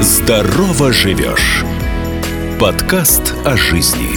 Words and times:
Здорово 0.00 0.94
живешь. 0.94 1.62
Подкаст 2.58 3.34
о 3.44 3.54
жизни. 3.54 4.08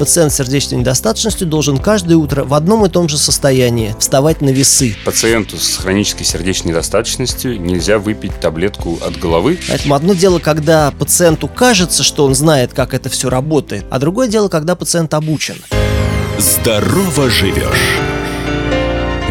Пациент 0.00 0.32
с 0.32 0.36
сердечной 0.36 0.80
недостаточностью 0.80 1.46
должен 1.46 1.78
каждое 1.78 2.16
утро 2.16 2.42
в 2.42 2.52
одном 2.52 2.84
и 2.84 2.88
том 2.88 3.08
же 3.08 3.16
состоянии 3.16 3.94
вставать 4.00 4.40
на 4.40 4.48
весы. 4.48 4.96
Пациенту 5.04 5.56
с 5.56 5.76
хронической 5.76 6.26
сердечной 6.26 6.72
недостаточностью 6.72 7.60
нельзя 7.60 8.00
выпить 8.00 8.40
таблетку 8.40 8.98
от 9.06 9.16
головы. 9.16 9.56
Поэтому 9.68 9.94
одно 9.94 10.14
дело, 10.14 10.40
когда 10.40 10.90
пациенту 10.90 11.46
кажется, 11.46 12.02
что 12.02 12.24
он 12.24 12.34
знает, 12.34 12.72
как 12.74 12.92
это 12.92 13.08
все 13.08 13.30
работает, 13.30 13.84
а 13.88 14.00
другое 14.00 14.26
дело, 14.26 14.48
когда 14.48 14.74
пациент 14.74 15.14
обучен. 15.14 15.62
Здорово 16.38 17.30
живешь. 17.30 17.98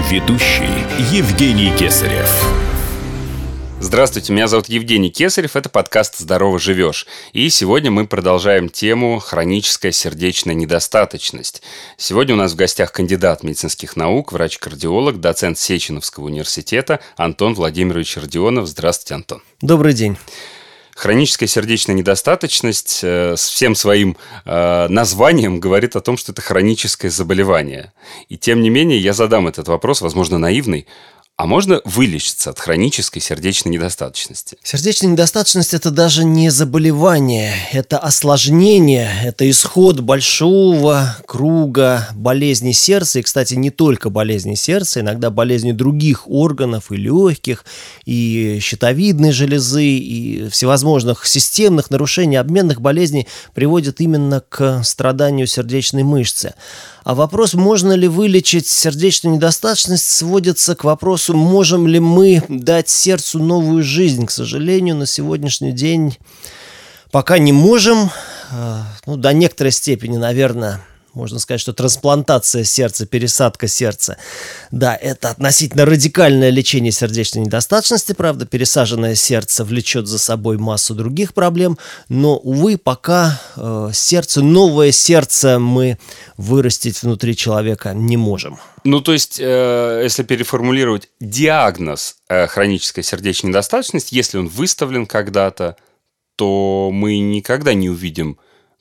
Ведущий 0.09 0.85
Евгений 1.11 1.73
Кесарев. 1.77 2.66
Здравствуйте, 3.79 4.33
меня 4.33 4.47
зовут 4.47 4.69
Евгений 4.69 5.11
Кесарев, 5.11 5.55
это 5.55 5.69
подкаст 5.69 6.17
«Здорово 6.17 6.57
живешь». 6.57 7.05
И 7.31 7.47
сегодня 7.49 7.91
мы 7.91 8.07
продолжаем 8.07 8.69
тему 8.69 9.19
«Хроническая 9.19 9.91
сердечная 9.91 10.55
недостаточность». 10.55 11.61
Сегодня 11.95 12.33
у 12.33 12.37
нас 12.37 12.53
в 12.53 12.55
гостях 12.55 12.91
кандидат 12.91 13.43
медицинских 13.43 13.95
наук, 13.95 14.31
врач-кардиолог, 14.31 15.19
доцент 15.21 15.59
Сеченовского 15.59 16.25
университета 16.25 17.01
Антон 17.17 17.53
Владимирович 17.53 18.17
Родионов. 18.17 18.67
Здравствуйте, 18.67 19.13
Антон. 19.13 19.43
Добрый 19.61 19.93
день. 19.93 20.17
Хроническая 20.97 21.47
сердечная 21.47 21.95
недостаточность 21.95 23.01
э, 23.03 23.35
с 23.37 23.47
всем 23.47 23.75
своим 23.75 24.17
э, 24.45 24.87
названием 24.89 25.59
говорит 25.59 25.95
о 25.95 26.01
том, 26.01 26.17
что 26.17 26.31
это 26.31 26.41
хроническое 26.41 27.11
заболевание. 27.11 27.93
И 28.29 28.37
тем 28.37 28.61
не 28.61 28.71
менее 28.71 28.97
я 28.97 29.13
задам 29.13 29.47
этот 29.47 29.67
вопрос, 29.67 30.01
возможно, 30.01 30.39
наивный. 30.39 30.87
А 31.37 31.45
можно 31.45 31.81
вылечиться 31.85 32.49
от 32.49 32.59
хронической 32.59 33.21
сердечной 33.21 33.71
недостаточности? 33.73 34.57
Сердечная 34.63 35.11
недостаточность– 35.11 35.73
это 35.75 35.91
даже 35.91 36.23
не 36.23 36.49
заболевание, 36.49 37.53
это 37.71 37.99
осложнение, 37.99 39.11
это 39.23 39.47
исход 39.47 39.99
большого 39.99 41.15
круга 41.27 42.09
болезней 42.15 42.73
сердца. 42.73 43.19
И, 43.19 43.21
кстати, 43.21 43.53
не 43.53 43.69
только 43.69 44.09
болезни 44.09 44.55
сердца, 44.55 45.01
иногда 45.01 45.29
болезни 45.29 45.73
других 45.73 46.27
органов 46.27 46.91
и 46.91 46.97
легких, 46.97 47.65
и 48.05 48.57
щитовидной 48.59 49.31
железы, 49.31 49.85
и 49.85 50.49
всевозможных 50.49 51.27
системных 51.27 51.91
нарушений, 51.91 52.37
обменных 52.37 52.81
болезней 52.81 53.27
приводят 53.53 54.01
именно 54.01 54.39
к 54.39 54.81
страданию 54.83 55.45
сердечной 55.45 56.01
мышцы. 56.01 56.55
А 57.07 57.15
вопрос, 57.15 57.53
можно 57.53 57.93
ли 57.93 58.09
вылечить 58.09 58.67
сердечную 58.67 59.37
недостаточность, 59.37 60.11
сводится 60.11 60.75
к 60.75 60.83
вопросу, 60.83 61.33
можем 61.33 61.87
ли 61.87 62.01
мы 62.01 62.43
дать 62.49 62.89
сердцу 62.89 63.39
новую 63.39 63.81
жизнь. 63.81 64.25
К 64.25 64.29
сожалению, 64.29 64.97
на 64.97 65.05
сегодняшний 65.05 65.71
день 65.71 66.17
пока 67.09 67.37
не 67.37 67.53
можем. 67.53 68.09
А, 68.51 68.83
ну, 69.05 69.15
до 69.15 69.31
некоторой 69.31 69.71
степени, 69.71 70.17
наверное, 70.17 70.81
можно 71.17 71.39
сказать, 71.39 71.59
что 71.59 71.73
трансплантация 71.73 72.63
сердца, 72.63 73.07
пересадка 73.07 73.67
сердца, 73.67 74.17
да, 74.71 74.95
это 74.95 75.31
относительно 75.31 75.83
радикальное 75.85 76.51
лечение 76.51 76.91
сердечной 76.91 77.45
недостаточности, 77.45 78.13
правда, 78.13 78.45
пересаженное 78.45 79.15
сердце 79.15 79.65
влечет 79.65 80.07
за 80.07 80.19
собой 80.19 80.57
массу 80.57 80.93
других 80.93 81.33
проблем, 81.33 81.77
но, 82.07 82.37
увы, 82.37 82.77
пока 82.77 83.41
э, 83.55 83.89
сердце, 83.93 84.43
новое 84.43 84.91
сердце 84.91 85.57
мы 85.57 85.97
вырастить 86.37 87.01
внутри 87.01 87.35
человека 87.35 87.93
не 87.93 88.15
можем. 88.15 88.59
Ну, 88.83 89.01
то 89.01 89.11
есть, 89.11 89.39
э, 89.39 90.01
если 90.03 90.21
переформулировать, 90.21 91.09
диагноз 91.19 92.17
э, 92.29 92.45
хронической 92.45 93.03
сердечной 93.03 93.49
недостаточности, 93.49 94.13
если 94.13 94.37
он 94.37 94.47
выставлен 94.47 95.07
когда-то, 95.07 95.77
то 96.35 96.91
мы 96.93 97.17
никогда 97.17 97.73
не 97.73 97.89
увидим 97.89 98.37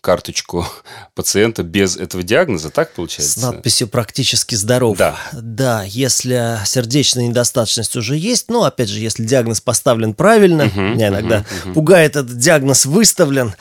карточку 0.06 0.64
пациента 1.16 1.64
без 1.64 1.96
этого 1.96 2.22
диагноза, 2.22 2.70
так 2.70 2.92
получается? 2.92 3.40
С 3.40 3.42
надписью 3.42 3.88
«практически 3.88 4.54
здоров». 4.54 4.96
Да. 4.96 5.16
Да, 5.32 5.82
если 5.82 6.60
сердечная 6.64 7.26
недостаточность 7.26 7.96
уже 7.96 8.16
есть, 8.16 8.48
но, 8.48 8.62
опять 8.62 8.88
же, 8.88 9.00
если 9.00 9.24
диагноз 9.24 9.60
поставлен 9.60 10.14
правильно, 10.14 10.66
угу, 10.66 10.80
меня 10.80 11.08
иногда 11.08 11.44
угу, 11.64 11.74
пугает 11.74 12.14
этот 12.14 12.38
диагноз 12.38 12.86
выставлен, 12.86 13.56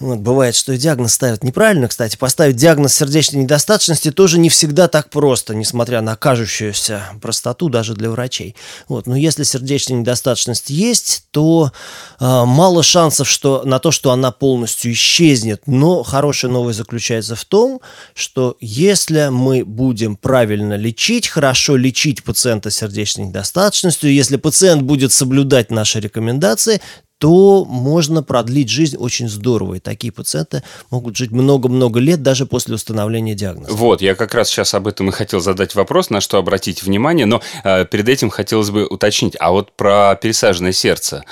вот, 0.00 0.20
бывает, 0.20 0.54
что 0.54 0.72
и 0.72 0.78
диагноз 0.78 1.14
ставят 1.14 1.42
неправильно, 1.42 1.88
кстати. 1.88 2.16
Поставить 2.16 2.56
диагноз 2.56 2.94
сердечной 2.94 3.42
недостаточности 3.42 4.12
тоже 4.12 4.38
не 4.38 4.48
всегда 4.48 4.86
так 4.86 5.10
просто, 5.10 5.54
несмотря 5.54 6.00
на 6.02 6.14
кажущуюся 6.14 7.02
простоту 7.20 7.68
даже 7.68 7.94
для 7.94 8.10
врачей. 8.10 8.54
Вот, 8.86 9.06
но 9.08 9.16
если 9.16 9.42
сердечная 9.42 9.98
недостаточность 9.98 10.70
есть, 10.70 11.24
то 11.32 11.72
э, 12.20 12.24
мало 12.24 12.84
шансов 12.84 13.28
что, 13.28 13.62
на 13.64 13.80
то, 13.80 13.90
что 13.90 14.12
она 14.12 14.30
полностью 14.30 14.92
исчезнет. 14.92 15.62
Но 15.66 16.04
хорошая 16.04 16.52
новость 16.52 16.78
заключается 16.78 17.34
в 17.34 17.44
том, 17.44 17.80
что 18.14 18.56
если 18.60 19.28
мы 19.30 19.64
будем 19.64 20.16
правильно 20.16 20.74
лечить, 20.74 21.26
хорошо 21.26 21.76
лечить 21.76 22.22
пациента 22.22 22.70
сердечной 22.70 23.26
недостаточностью, 23.26 24.12
если 24.12 24.36
пациент 24.36 24.82
будет 24.82 25.12
соблюдать 25.12 25.70
наши 25.72 25.98
рекомендации, 25.98 26.80
то 27.18 27.64
можно 27.64 28.22
продлить 28.22 28.68
жизнь 28.68 28.96
очень 28.96 29.28
здорово. 29.28 29.74
И 29.74 29.80
такие 29.80 30.12
пациенты 30.12 30.62
могут 30.90 31.16
жить 31.16 31.32
много-много 31.32 31.98
лет 32.00 32.22
даже 32.22 32.46
после 32.46 32.76
установления 32.76 33.34
диагноза. 33.34 33.72
Вот, 33.72 34.00
я 34.00 34.14
как 34.14 34.34
раз 34.34 34.48
сейчас 34.48 34.74
об 34.74 34.86
этом 34.86 35.08
и 35.08 35.12
хотел 35.12 35.40
задать 35.40 35.74
вопрос, 35.74 36.10
на 36.10 36.20
что 36.20 36.38
обратить 36.38 36.82
внимание, 36.82 37.26
но 37.26 37.42
э, 37.64 37.84
перед 37.84 38.08
этим 38.08 38.30
хотелось 38.30 38.70
бы 38.70 38.86
уточнить, 38.86 39.36
а 39.40 39.50
вот 39.50 39.72
про 39.72 40.14
пересаженное 40.14 40.72
сердце. 40.72 41.24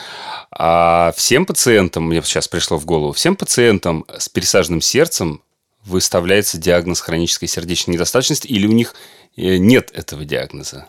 А 0.50 1.12
всем 1.16 1.47
пациентам, 1.47 2.04
мне 2.04 2.20
сейчас 2.22 2.48
пришло 2.48 2.78
в 2.78 2.84
голову, 2.84 3.12
всем 3.12 3.36
пациентам 3.36 4.04
с 4.18 4.28
пересаженным 4.28 4.80
сердцем 4.80 5.42
выставляется 5.84 6.58
диагноз 6.58 7.00
хронической 7.00 7.48
сердечной 7.48 7.94
недостаточности 7.94 8.48
или 8.48 8.66
у 8.66 8.72
них 8.72 8.94
э, 9.36 9.56
нет 9.56 9.92
этого 9.94 10.24
диагноза? 10.24 10.86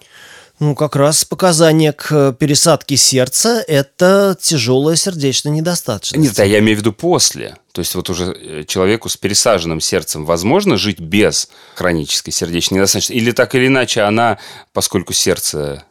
Ну, 0.60 0.74
как 0.74 0.96
раз 0.96 1.24
показания 1.24 1.94
к 1.94 2.34
пересадке 2.34 2.98
сердца– 2.98 3.64
это 3.68 4.36
тяжелая 4.40 4.96
сердечная 4.96 5.54
недостаточность. 5.54 6.30
Нет, 6.30 6.40
а 6.40 6.46
я 6.46 6.58
имею 6.60 6.78
в 6.78 6.80
виду 6.80 6.94
после. 6.94 7.58
То 7.74 7.82
есть 7.82 7.94
вот 7.94 8.10
уже 8.10 8.34
э, 8.34 8.64
человеку 8.64 9.08
с 9.08 9.18
пересаженным 9.18 9.80
сердцем 9.80 10.26
возможно 10.26 10.78
жить 10.78 11.00
без 11.00 11.50
хронической 11.76 12.34
сердечной 12.34 12.78
недостаточности? 12.78 13.14
Или 13.14 13.32
так 13.32 13.54
или 13.54 13.68
иначе 13.68 14.02
она, 14.02 14.40
поскольку 14.74 15.14
сердце 15.14 15.84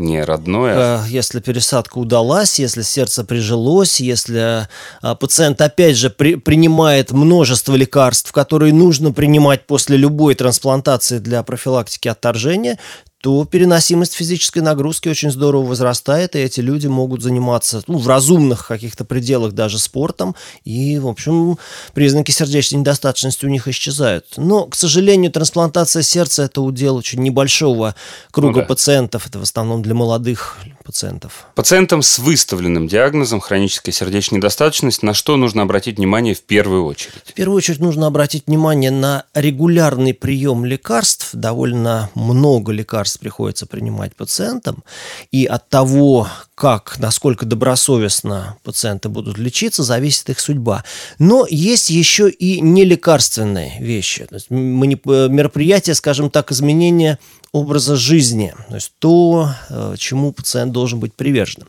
не 0.00 0.22
родное. 0.24 1.04
Э, 1.04 1.08
если 1.08 1.40
пересадка 1.40 1.98
удалась, 1.98 2.58
если 2.58 2.82
сердце 2.82 3.24
прижилось, 3.24 4.00
если 4.00 4.66
э, 5.02 5.14
пациент 5.14 5.60
опять 5.60 5.96
же 5.96 6.10
при, 6.10 6.34
принимает 6.34 7.12
множество 7.12 7.74
лекарств, 7.74 8.32
которые 8.32 8.72
нужно 8.72 9.12
принимать 9.12 9.66
после 9.66 9.96
любой 9.96 10.34
трансплантации 10.34 11.18
для 11.18 11.42
профилактики 11.42 12.08
отторжения, 12.08 12.78
то 13.20 13.44
переносимость 13.44 14.14
физической 14.14 14.60
нагрузки 14.60 15.08
очень 15.08 15.30
здорово 15.30 15.66
возрастает, 15.66 16.34
и 16.34 16.38
эти 16.38 16.60
люди 16.60 16.86
могут 16.86 17.22
заниматься 17.22 17.82
ну, 17.86 17.98
в 17.98 18.08
разумных 18.08 18.66
каких-то 18.66 19.04
пределах 19.04 19.52
даже 19.52 19.78
спортом, 19.78 20.34
и, 20.64 20.98
в 20.98 21.06
общем, 21.06 21.58
признаки 21.92 22.30
сердечной 22.30 22.80
недостаточности 22.80 23.44
у 23.44 23.48
них 23.48 23.68
исчезают. 23.68 24.26
Но, 24.38 24.66
к 24.66 24.74
сожалению, 24.74 25.30
трансплантация 25.30 26.02
сердца– 26.02 26.42
это 26.44 26.62
удел 26.62 26.96
очень 26.96 27.20
небольшого 27.20 27.94
круга 28.30 28.60
ну, 28.60 28.60
да. 28.60 28.66
пациентов, 28.66 29.26
это 29.26 29.38
в 29.38 29.42
основном 29.42 29.82
для 29.82 29.94
молодых 29.94 30.56
пациентов. 30.82 31.46
Пациентам 31.54 32.00
с 32.00 32.18
выставленным 32.18 32.88
диагнозом 32.88 33.40
хроническая 33.40 33.92
сердечная 33.92 34.38
недостаточность 34.38 35.02
на 35.02 35.12
что 35.12 35.36
нужно 35.36 35.62
обратить 35.62 35.98
внимание 35.98 36.34
в 36.34 36.40
первую 36.40 36.86
очередь? 36.86 37.22
В 37.26 37.34
первую 37.34 37.58
очередь 37.58 37.80
нужно 37.80 38.06
обратить 38.06 38.46
внимание 38.46 38.90
на 38.90 39.24
регулярный 39.34 40.14
прием 40.14 40.64
лекарств, 40.64 41.30
довольно 41.34 42.08
много 42.14 42.72
лекарств 42.72 43.09
лекарств 43.10 43.20
приходится 43.20 43.66
принимать 43.66 44.14
пациентам, 44.14 44.84
и 45.32 45.44
от 45.46 45.68
того, 45.68 46.28
как, 46.54 46.98
насколько 46.98 47.46
добросовестно 47.46 48.56
пациенты 48.62 49.08
будут 49.08 49.38
лечиться, 49.38 49.82
зависит 49.82 50.30
их 50.30 50.40
судьба. 50.40 50.84
Но 51.18 51.46
есть 51.48 51.90
еще 51.90 52.28
и 52.28 52.60
нелекарственные 52.60 53.80
вещи. 53.80 54.26
То 54.26 54.34
есть 54.36 54.50
мероприятия, 54.50 55.94
скажем 55.94 56.30
так, 56.30 56.52
изменения 56.52 57.18
образа 57.52 57.96
жизни, 57.96 58.54
то 58.68 58.74
есть 58.76 58.92
то, 59.00 59.48
э, 59.70 59.94
чему 59.98 60.32
пациент 60.32 60.72
должен 60.72 61.00
быть 61.00 61.14
привержен. 61.14 61.66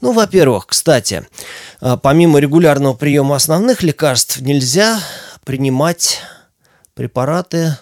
Ну, 0.00 0.12
во-первых, 0.12 0.66
кстати, 0.68 1.26
э, 1.80 1.96
помимо 2.00 2.38
регулярного 2.38 2.94
приема 2.94 3.34
основных 3.34 3.82
лекарств, 3.82 4.40
нельзя 4.40 5.00
принимать 5.44 6.20
препараты 6.94 7.76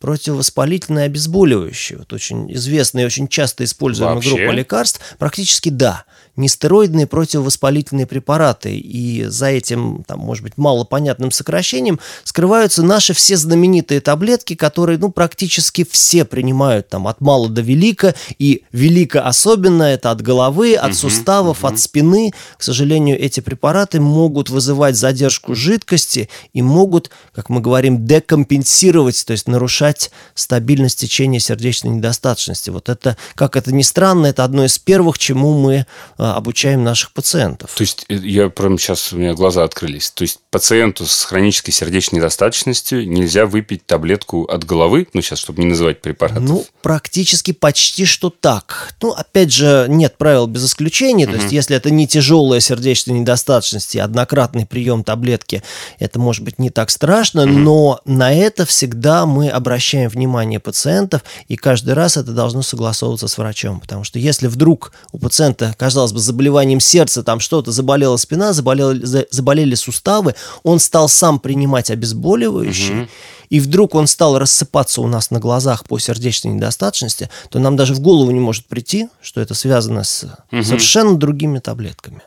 противовоспалительные 0.00 1.06
обезболивающие, 1.06 1.98
вот 1.98 2.12
очень 2.12 2.52
известная 2.54 3.04
и 3.04 3.06
очень 3.06 3.28
часто 3.28 3.64
используемая 3.64 4.16
Вообще? 4.16 4.36
группа 4.36 4.52
лекарств, 4.52 5.00
практически 5.18 5.70
да 5.70 6.04
нестероидные 6.36 7.06
противовоспалительные 7.06 8.06
препараты. 8.06 8.76
И 8.76 9.24
за 9.24 9.46
этим, 9.46 10.04
там, 10.06 10.20
может 10.20 10.42
быть, 10.42 10.56
малопонятным 10.56 11.30
сокращением 11.30 11.98
скрываются 12.24 12.82
наши 12.82 13.14
все 13.14 13.36
знаменитые 13.36 14.00
таблетки, 14.00 14.54
которые, 14.54 14.98
ну, 14.98 15.10
практически 15.10 15.86
все 15.90 16.24
принимают 16.24 16.88
там 16.88 17.08
от 17.08 17.20
мала 17.20 17.48
до 17.48 17.62
велика, 17.62 18.14
и 18.38 18.62
велика 18.72 19.22
особенно 19.22 19.84
это 19.84 20.10
от 20.10 20.20
головы, 20.20 20.74
от 20.74 20.94
суставов, 20.94 21.64
от 21.64 21.78
спины. 21.78 22.32
К 22.56 22.62
сожалению, 22.62 23.18
эти 23.18 23.40
препараты 23.40 24.00
могут 24.00 24.50
вызывать 24.50 24.96
задержку 24.96 25.54
жидкости 25.54 26.28
и 26.52 26.62
могут, 26.62 27.10
как 27.34 27.48
мы 27.48 27.60
говорим, 27.60 28.06
декомпенсировать, 28.06 29.24
то 29.26 29.32
есть 29.32 29.48
нарушать 29.48 29.95
стабильность 30.34 30.98
течения 31.00 31.40
сердечной 31.40 31.92
недостаточности. 31.92 32.70
Вот 32.70 32.88
это, 32.88 33.16
как 33.34 33.56
это 33.56 33.72
ни 33.72 33.82
странно, 33.82 34.26
это 34.26 34.44
одно 34.44 34.64
из 34.64 34.78
первых, 34.78 35.18
чему 35.18 35.58
мы 35.58 35.86
а, 36.18 36.36
обучаем 36.36 36.84
наших 36.84 37.12
пациентов. 37.12 37.70
То 37.74 37.82
есть, 37.82 38.04
э, 38.08 38.14
я 38.14 38.48
прям 38.48 38.78
сейчас, 38.78 39.12
у 39.12 39.18
меня 39.18 39.34
глаза 39.34 39.64
открылись. 39.64 40.10
То 40.10 40.22
есть, 40.22 40.40
пациенту 40.50 41.06
с 41.06 41.24
хронической 41.24 41.72
сердечной 41.72 42.18
недостаточностью 42.18 43.08
нельзя 43.08 43.46
выпить 43.46 43.86
таблетку 43.86 44.44
от 44.44 44.64
головы, 44.64 45.08
ну, 45.12 45.22
сейчас, 45.22 45.38
чтобы 45.38 45.62
не 45.62 45.68
называть 45.68 46.02
препарат. 46.02 46.40
Ну, 46.40 46.66
практически 46.82 47.52
почти 47.52 48.04
что 48.04 48.30
так. 48.30 48.94
Ну, 49.02 49.12
опять 49.12 49.52
же, 49.52 49.86
нет 49.88 50.16
правил 50.16 50.46
без 50.46 50.66
исключений. 50.66 51.26
То 51.26 51.34
есть, 51.34 51.52
если 51.52 51.76
это 51.76 51.90
не 51.90 52.06
тяжелая 52.06 52.60
сердечная 52.60 53.18
недостаточность 53.18 53.94
и 53.94 53.98
однократный 53.98 54.66
прием 54.66 55.04
таблетки, 55.04 55.62
это 55.98 56.18
может 56.18 56.42
быть 56.44 56.58
не 56.58 56.70
так 56.70 56.90
страшно, 56.90 57.46
но 57.46 58.00
на 58.04 58.32
это 58.32 58.66
всегда 58.66 59.26
мы 59.26 59.48
обращаем 59.76 60.08
внимание 60.08 60.58
пациентов, 60.58 61.22
и 61.48 61.56
каждый 61.56 61.92
раз 61.92 62.16
это 62.16 62.32
должно 62.32 62.62
согласовываться 62.62 63.28
с 63.28 63.36
врачом. 63.36 63.78
Потому 63.78 64.04
что 64.04 64.18
если 64.18 64.46
вдруг 64.46 64.92
у 65.12 65.18
пациента, 65.18 65.74
казалось 65.78 66.12
бы, 66.12 66.18
заболеванием 66.18 66.80
сердца 66.80 67.22
там 67.22 67.40
что-то, 67.40 67.72
заболела 67.72 68.16
спина, 68.16 68.54
заболели, 68.54 69.04
за- 69.04 69.26
заболели 69.30 69.74
суставы, 69.74 70.34
он 70.62 70.78
стал 70.80 71.10
сам 71.10 71.38
принимать 71.38 71.90
обезболивающие, 71.90 73.08
и 73.50 73.60
вдруг 73.60 73.94
он 73.94 74.06
стал 74.06 74.38
рассыпаться 74.38 75.02
у 75.02 75.06
нас 75.08 75.30
на 75.30 75.40
глазах 75.40 75.84
по 75.84 75.98
сердечной 75.98 76.54
недостаточности, 76.54 77.28
то 77.50 77.58
нам 77.58 77.76
даже 77.76 77.92
в 77.94 78.00
голову 78.00 78.30
не 78.30 78.40
может 78.40 78.64
прийти, 78.64 79.08
что 79.20 79.42
это 79.42 79.52
связано 79.52 80.04
с 80.04 80.24
совершенно 80.50 81.18
другими 81.18 81.58
таблетками. 81.58 82.22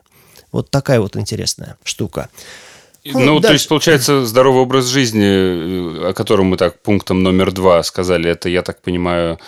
Вот 0.51 0.69
такая 0.69 0.99
вот 1.01 1.17
интересная 1.17 1.77
штука. 1.83 2.29
Ну, 3.05 3.19
Ну, 3.19 3.35
то 3.37 3.41
дальше. 3.43 3.55
есть, 3.55 3.69
получается, 3.69 4.25
здоровый 4.25 4.61
образ 4.61 4.87
жизни, 4.87 5.25
э, 5.25 6.09
о 6.09 6.13
котором 6.13 6.47
мы 6.47 6.57
так 6.57 6.81
пунктом 6.81 7.23
номер 7.23 7.51
два 7.51 7.81
сказали, 7.83 8.29
это, 8.29 8.49
я 8.49 8.61
так 8.61 8.81
понимаю, 8.81 9.39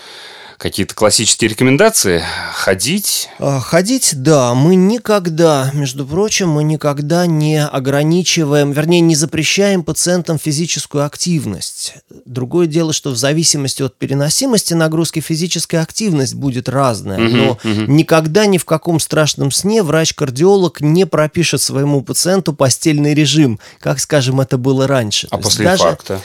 какие-то 0.62 0.94
классические 0.94 1.50
рекомендации? 1.50 2.24
Ходить? 2.54 3.30
А, 3.40 3.60
Ходить, 3.60 4.12
да, 4.14 4.54
мы 4.54 4.76
никогда, 4.76 5.72
между 5.74 6.06
прочим, 6.06 6.50
мы 6.50 6.64
никогда 6.64 7.26
не 7.26 7.66
ограничиваем, 7.66 8.72
вернее, 8.72 9.00
не 9.00 9.16
запрещаем 9.16 9.84
пациентам 9.84 10.38
физическую 10.38 11.04
активность. 11.04 11.96
Другое 12.26 12.68
дело, 12.68 12.94
что 12.94 13.10
в 13.10 13.18
зависимости 13.18 13.82
от 13.82 13.98
переносимости 13.98 14.76
нагрузки 14.76 15.20
физическая 15.20 15.82
активность 15.82 16.36
будет 16.36 16.70
разная, 16.70 17.18
но 17.18 17.58
никогда 17.64 18.46
ни 18.46 18.60
в 18.60 18.66
каком 18.66 19.00
страшном 19.00 19.50
сне 19.50 19.82
врач-кардиолог 19.82 20.80
не 20.82 21.06
пропишет 21.08 21.62
своему 21.62 22.02
пациенту 22.04 22.54
постельный 22.54 23.16
режим, 23.16 23.60
как, 23.80 24.00
скажем, 24.00 24.40
это 24.40 24.60
было 24.60 24.86
раньше. 24.86 25.28
А 25.32 25.38
То 25.38 25.44
после 25.44 25.66
даже- 25.66 25.84
инфаркта? 25.84 26.22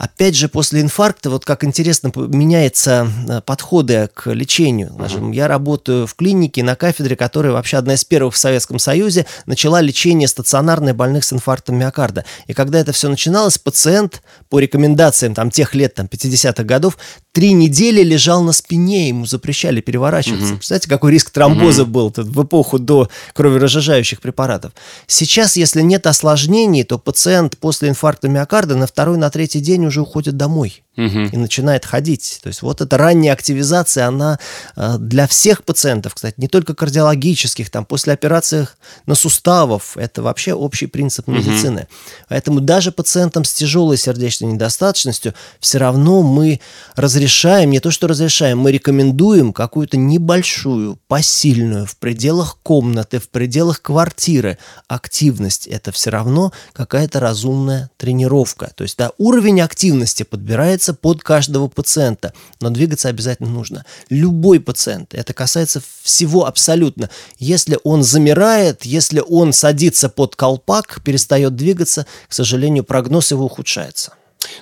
Опять 0.00 0.34
же, 0.34 0.48
после 0.48 0.80
инфаркта, 0.80 1.28
вот 1.28 1.44
как 1.44 1.62
интересно 1.62 2.10
меняются 2.16 3.06
э, 3.28 3.42
подходы 3.42 4.08
к 4.14 4.32
лечению. 4.32 4.94
Скажем, 4.94 5.30
Я 5.30 5.46
работаю 5.46 6.06
в 6.06 6.14
клинике 6.14 6.62
на 6.62 6.74
кафедре, 6.74 7.16
которая 7.16 7.52
вообще 7.52 7.76
одна 7.76 7.92
из 7.92 8.04
первых 8.06 8.32
в 8.32 8.38
Советском 8.38 8.78
Союзе 8.78 9.26
начала 9.44 9.82
лечение 9.82 10.26
стационарных 10.26 10.96
больных 10.96 11.24
с 11.24 11.34
инфарктом 11.34 11.76
миокарда. 11.76 12.24
И 12.46 12.54
когда 12.54 12.78
это 12.78 12.92
все 12.92 13.10
начиналось, 13.10 13.58
пациент 13.58 14.22
по 14.48 14.58
рекомендациям 14.58 15.34
там, 15.34 15.50
тех 15.50 15.74
лет, 15.74 15.96
там, 15.96 16.06
50-х 16.06 16.64
годов, 16.64 16.96
три 17.32 17.52
недели 17.52 18.02
лежал 18.02 18.42
на 18.42 18.52
спине, 18.52 19.08
ему 19.08 19.26
запрещали 19.26 19.82
переворачиваться. 19.82 20.54
Представляете, 20.54 20.88
какой 20.88 21.12
риск 21.12 21.28
тромбоза 21.28 21.84
был 21.84 22.10
тут 22.10 22.26
в 22.28 22.42
эпоху 22.42 22.78
до 22.78 23.10
кроверазжижающих 23.34 24.22
препаратов. 24.22 24.72
Сейчас, 25.06 25.56
если 25.56 25.82
нет 25.82 26.06
осложнений, 26.06 26.84
то 26.84 26.96
пациент 26.96 27.58
после 27.58 27.90
инфаркта 27.90 28.30
миокарда 28.30 28.76
на 28.76 28.86
второй, 28.86 29.18
на 29.18 29.28
третий 29.28 29.60
день 29.60 29.89
уже 29.90 30.02
уходит 30.02 30.36
домой 30.36 30.82
и 31.08 31.36
начинает 31.36 31.84
ходить. 31.84 32.40
То 32.42 32.48
есть 32.48 32.62
вот 32.62 32.80
эта 32.80 32.96
ранняя 32.96 33.32
активизация, 33.32 34.06
она 34.06 34.38
э, 34.76 34.96
для 34.98 35.26
всех 35.26 35.64
пациентов, 35.64 36.14
кстати, 36.14 36.34
не 36.38 36.48
только 36.48 36.74
кардиологических, 36.74 37.70
там 37.70 37.84
после 37.84 38.12
операции 38.12 38.68
на 39.06 39.14
суставов, 39.14 39.96
это 39.96 40.22
вообще 40.22 40.52
общий 40.52 40.86
принцип 40.86 41.28
медицины. 41.28 41.86
Поэтому 42.28 42.60
даже 42.60 42.92
пациентам 42.92 43.44
с 43.44 43.52
тяжелой 43.52 43.96
сердечной 43.96 44.52
недостаточностью 44.52 45.34
все 45.58 45.78
равно 45.78 46.22
мы 46.22 46.60
разрешаем, 46.96 47.70
не 47.70 47.80
то 47.80 47.90
что 47.90 48.06
разрешаем, 48.06 48.58
мы 48.58 48.72
рекомендуем 48.72 49.52
какую-то 49.52 49.96
небольшую, 49.96 50.98
посильную, 51.08 51.86
в 51.86 51.96
пределах 51.96 52.58
комнаты, 52.62 53.18
в 53.18 53.28
пределах 53.28 53.82
квартиры 53.82 54.58
активность. 54.88 55.66
Это 55.66 55.92
все 55.92 56.10
равно 56.10 56.52
какая-то 56.72 57.20
разумная 57.20 57.90
тренировка. 57.96 58.72
То 58.74 58.84
есть 58.84 58.98
да, 58.98 59.12
уровень 59.18 59.60
активности 59.60 60.22
подбирается 60.22 60.89
под 60.94 61.22
каждого 61.22 61.68
пациента, 61.68 62.32
но 62.60 62.70
двигаться 62.70 63.08
обязательно 63.08 63.50
нужно. 63.50 63.84
Любой 64.08 64.60
пациент, 64.60 65.14
это 65.14 65.32
касается 65.32 65.82
всего 66.02 66.46
абсолютно. 66.46 67.10
Если 67.38 67.78
он 67.84 68.02
замирает, 68.02 68.84
если 68.84 69.22
он 69.26 69.52
садится 69.52 70.08
под 70.08 70.36
колпак, 70.36 71.02
перестает 71.04 71.56
двигаться, 71.56 72.06
к 72.28 72.32
сожалению, 72.32 72.84
прогноз 72.84 73.30
его 73.30 73.44
ухудшается. 73.44 74.14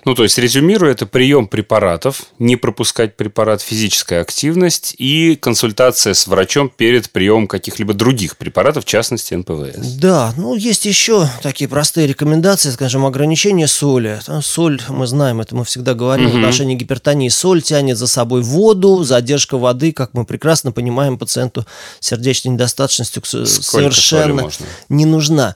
Ну, 0.05 0.15
то 0.15 0.23
есть, 0.23 0.39
резюмируя, 0.39 0.93
это 0.93 1.07
прием 1.07 1.47
препаратов, 1.47 2.23
не 2.39 2.57
пропускать 2.57 3.17
препарат, 3.17 3.61
физическая 3.63 4.23
активность 4.23 4.95
и 4.99 5.37
консультация 5.37 6.15
с 6.15 6.27
врачом 6.27 6.71
перед 6.75 7.11
приемом 7.11 7.47
каких-либо 7.47 7.95
других 7.95 8.37
препаратов, 8.37 8.85
в 8.85 8.89
частности, 8.89 9.35
НПВС. 9.35 9.95
Да, 9.95 10.33
ну 10.37 10.55
есть 10.55 10.85
еще 10.87 11.29
такие 11.43 11.69
простые 11.69 12.07
рекомендации, 12.07 12.71
скажем, 12.71 13.07
ограничение 13.07 13.67
соли. 13.67 14.21
Соль, 14.43 14.81
мы 14.89 15.07
знаем, 15.07 15.41
это 15.41 15.55
мы 15.55 15.65
всегда 15.65 15.95
говорим 15.95 16.31
в 16.31 16.37
отношении 16.37 16.75
гипертонии. 16.75 17.29
Соль 17.29 17.63
тянет 17.63 17.99
за 17.99 18.07
собой 18.07 18.43
воду, 18.43 19.05
задержка 19.05 19.59
воды, 19.59 19.93
как 19.93 20.15
мы 20.15 20.25
прекрасно 20.25 20.73
понимаем, 20.73 21.19
пациенту 21.19 21.67
сердечной 22.01 22.55
недостаточностью 22.55 23.23
Сколько 23.25 23.47
совершенно 23.47 24.49
не 24.89 25.05
нужна. 25.05 25.55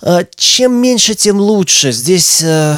А, 0.00 0.24
Чем 0.36 0.74
меньше, 0.74 1.14
тем 1.14 1.38
лучше. 1.38 1.92
Здесь 1.92 2.42
э, 2.42 2.76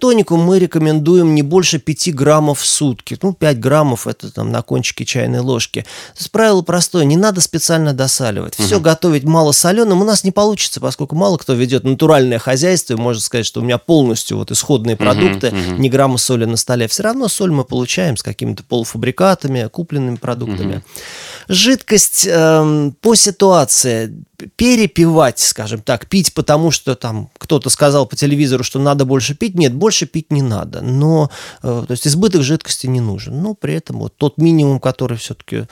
гипертонику 0.00 0.36
мы 0.36 0.58
рекомендуем 0.58 1.34
не 1.34 1.42
больше 1.42 1.78
5 1.78 2.14
граммов 2.14 2.60
в 2.60 2.66
сутки. 2.66 3.18
Ну, 3.22 3.32
5 3.32 3.60
граммов 3.60 4.06
это 4.06 4.32
там 4.32 4.50
на 4.50 4.62
кончике 4.62 5.04
чайной 5.04 5.40
ложки. 5.40 5.82
То 6.14 6.18
есть 6.18 6.30
правило 6.30 6.62
простое, 6.62 7.04
не 7.04 7.16
надо 7.16 7.40
специально 7.40 7.92
досаливать. 7.92 8.54
Все 8.54 8.80
готовить 8.80 9.24
мало 9.24 9.52
соленым 9.52 10.00
у 10.00 10.04
нас 10.04 10.24
не 10.24 10.30
получится, 10.30 10.80
поскольку 10.80 11.16
мало 11.16 11.36
кто 11.36 11.52
ведет 11.52 11.84
натуральное 11.84 12.38
хозяйство 12.38 12.94
и 12.94 12.96
может 12.96 13.22
сказать, 13.22 13.46
что 13.46 13.60
у 13.60 13.64
меня 13.64 13.78
полностью 13.78 14.38
вот 14.38 14.50
исходные 14.50 14.96
продукты, 14.96 15.52
ни 15.78 15.88
грамма 15.88 16.18
соли 16.18 16.46
на 16.46 16.56
столе. 16.56 16.88
Все 16.88 17.02
равно 17.02 17.28
соль 17.28 17.50
мы 17.50 17.64
получаем 17.64 18.16
с 18.16 18.22
какими-то 18.22 18.62
полуфабрикатами, 18.64 19.68
купленными 19.70 20.16
продуктами. 20.16 20.82
Жидкость 21.48 22.26
эм, 22.26 22.94
по 23.00 23.14
ситуации 23.14 24.24
перепивать, 24.56 25.38
скажем 25.38 25.82
так, 25.82 26.06
пить, 26.06 26.32
потому 26.32 26.70
что 26.70 26.94
там 26.94 27.30
кто-то 27.38 27.70
сказал 27.70 28.06
по 28.06 28.16
телевизору, 28.16 28.64
что 28.64 28.78
надо 28.78 29.04
больше 29.04 29.34
пить. 29.34 29.54
Нет, 29.54 29.74
больше 29.74 29.89
пить 30.06 30.32
не 30.32 30.42
надо. 30.42 30.80
Но, 30.80 31.30
э, 31.62 31.84
то 31.86 31.92
есть 31.92 32.06
избыток 32.06 32.42
жидкости 32.42 32.86
не 32.86 33.00
нужен. 33.00 33.42
Но 33.42 33.54
при 33.54 33.74
этом 33.74 33.98
вот 33.98 34.16
тот 34.16 34.38
минимум, 34.38 34.80
который 34.80 35.16
все-таки 35.18 35.66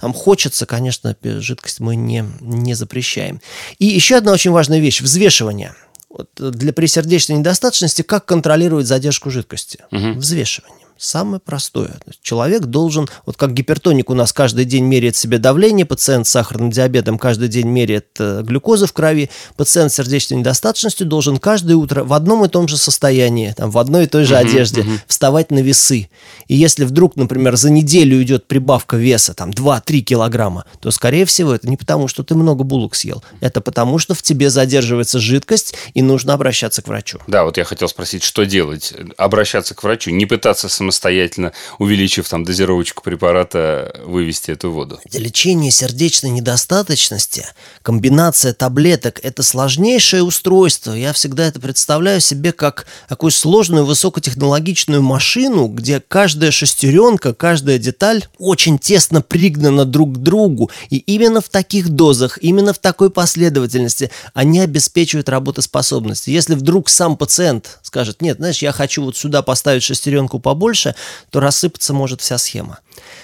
там 0.00 0.12
хочется, 0.12 0.66
конечно, 0.66 1.16
жидкость 1.22 1.80
мы 1.80 1.96
не, 1.96 2.24
не 2.40 2.74
запрещаем. 2.74 3.40
И 3.78 3.86
еще 3.86 4.16
одна 4.16 4.32
очень 4.32 4.50
важная 4.50 4.78
вещь– 4.78 5.00
взвешивание. 5.02 5.74
Вот 6.08 6.28
э, 6.38 6.50
для 6.50 6.72
пресердечной 6.72 7.38
недостаточности 7.38 8.02
как 8.02 8.24
контролировать 8.24 8.86
задержку 8.86 9.30
жидкости? 9.30 9.80
Взвешивание. 9.90 10.83
Самое 10.96 11.40
простое. 11.40 11.98
Человек 12.22 12.62
должен, 12.62 13.08
вот 13.26 13.36
как 13.36 13.52
гипертоник 13.52 14.10
у 14.10 14.14
нас 14.14 14.32
каждый 14.32 14.64
день 14.64 14.84
меряет 14.84 15.16
себе 15.16 15.38
давление, 15.38 15.84
пациент 15.84 16.26
с 16.26 16.30
сахарным 16.30 16.70
диабетом 16.70 17.18
каждый 17.18 17.48
день 17.48 17.66
меряет 17.66 18.06
э, 18.20 18.42
глюкозу 18.42 18.86
в 18.86 18.92
крови, 18.92 19.28
пациент 19.56 19.92
с 19.92 19.96
сердечной 19.96 20.38
недостаточностью 20.38 21.06
должен 21.06 21.38
каждое 21.38 21.76
утро 21.76 22.04
в 22.04 22.12
одном 22.12 22.44
и 22.44 22.48
том 22.48 22.68
же 22.68 22.76
состоянии, 22.76 23.52
там, 23.56 23.70
в 23.70 23.78
одной 23.78 24.04
и 24.04 24.06
той 24.06 24.24
же 24.24 24.36
одежде 24.36 24.84
вставать 25.06 25.50
на 25.50 25.58
весы. 25.58 26.08
И 26.46 26.54
если 26.54 26.84
вдруг, 26.84 27.16
например, 27.16 27.56
за 27.56 27.70
неделю 27.70 28.22
идет 28.22 28.46
прибавка 28.46 28.96
веса, 28.96 29.34
там, 29.34 29.50
2-3 29.50 30.00
килограмма, 30.00 30.64
то, 30.80 30.90
скорее 30.90 31.24
всего, 31.24 31.54
это 31.54 31.68
не 31.68 31.76
потому, 31.76 32.06
что 32.06 32.22
ты 32.22 32.34
много 32.34 32.62
булок 32.62 32.94
съел, 32.94 33.24
это 33.40 33.60
потому, 33.60 33.98
что 33.98 34.14
в 34.14 34.22
тебе 34.22 34.48
задерживается 34.48 35.18
жидкость, 35.18 35.74
и 35.94 36.02
нужно 36.02 36.34
обращаться 36.34 36.82
к 36.82 36.88
врачу. 36.88 37.18
Да, 37.26 37.44
вот 37.44 37.56
я 37.56 37.64
хотел 37.64 37.88
спросить, 37.88 38.22
что 38.22 38.44
делать? 38.44 38.94
Обращаться 39.16 39.74
к 39.74 39.82
врачу, 39.82 40.10
не 40.10 40.26
пытаться 40.26 40.68
самостоятельно, 40.68 40.83
увеличив 41.78 42.28
там 42.28 42.44
дозировочку 42.44 43.02
препарата, 43.02 44.00
вывести 44.04 44.50
эту 44.50 44.70
воду? 44.70 45.00
Для 45.04 45.20
лечения 45.20 45.70
сердечной 45.70 46.30
недостаточности 46.30 47.46
комбинация 47.82 48.52
таблеток– 48.52 49.20
это 49.22 49.42
сложнейшее 49.42 50.22
устройство. 50.22 50.92
Я 50.92 51.12
всегда 51.12 51.46
это 51.46 51.60
представляю 51.60 52.20
себе 52.20 52.52
как 52.52 52.86
такую 53.08 53.30
сложную 53.30 53.84
высокотехнологичную 53.84 55.02
машину, 55.02 55.68
где 55.68 56.00
каждая 56.00 56.50
шестеренка, 56.50 57.34
каждая 57.34 57.78
деталь 57.78 58.26
очень 58.38 58.78
тесно 58.78 59.20
пригнана 59.22 59.84
друг 59.84 60.14
к 60.14 60.18
другу. 60.18 60.70
И 60.90 60.98
именно 60.98 61.40
в 61.40 61.48
таких 61.48 61.88
дозах, 61.90 62.38
именно 62.40 62.72
в 62.72 62.78
такой 62.78 63.10
последовательности 63.10 64.10
они 64.32 64.60
обеспечивают 64.60 65.28
работоспособность. 65.28 66.26
Если 66.26 66.54
вдруг 66.54 66.88
сам 66.88 67.16
пациент 67.16 67.78
скажет, 67.82 68.22
нет, 68.22 68.38
знаешь, 68.38 68.62
я 68.62 68.72
хочу 68.72 69.04
вот 69.04 69.16
сюда 69.16 69.42
поставить 69.42 69.82
шестеренку 69.82 70.38
побольше, 70.38 70.73
то 71.30 71.40
рассыпаться 71.40 71.92
может 71.92 72.20
вся 72.20 72.38
схема. 72.38 72.78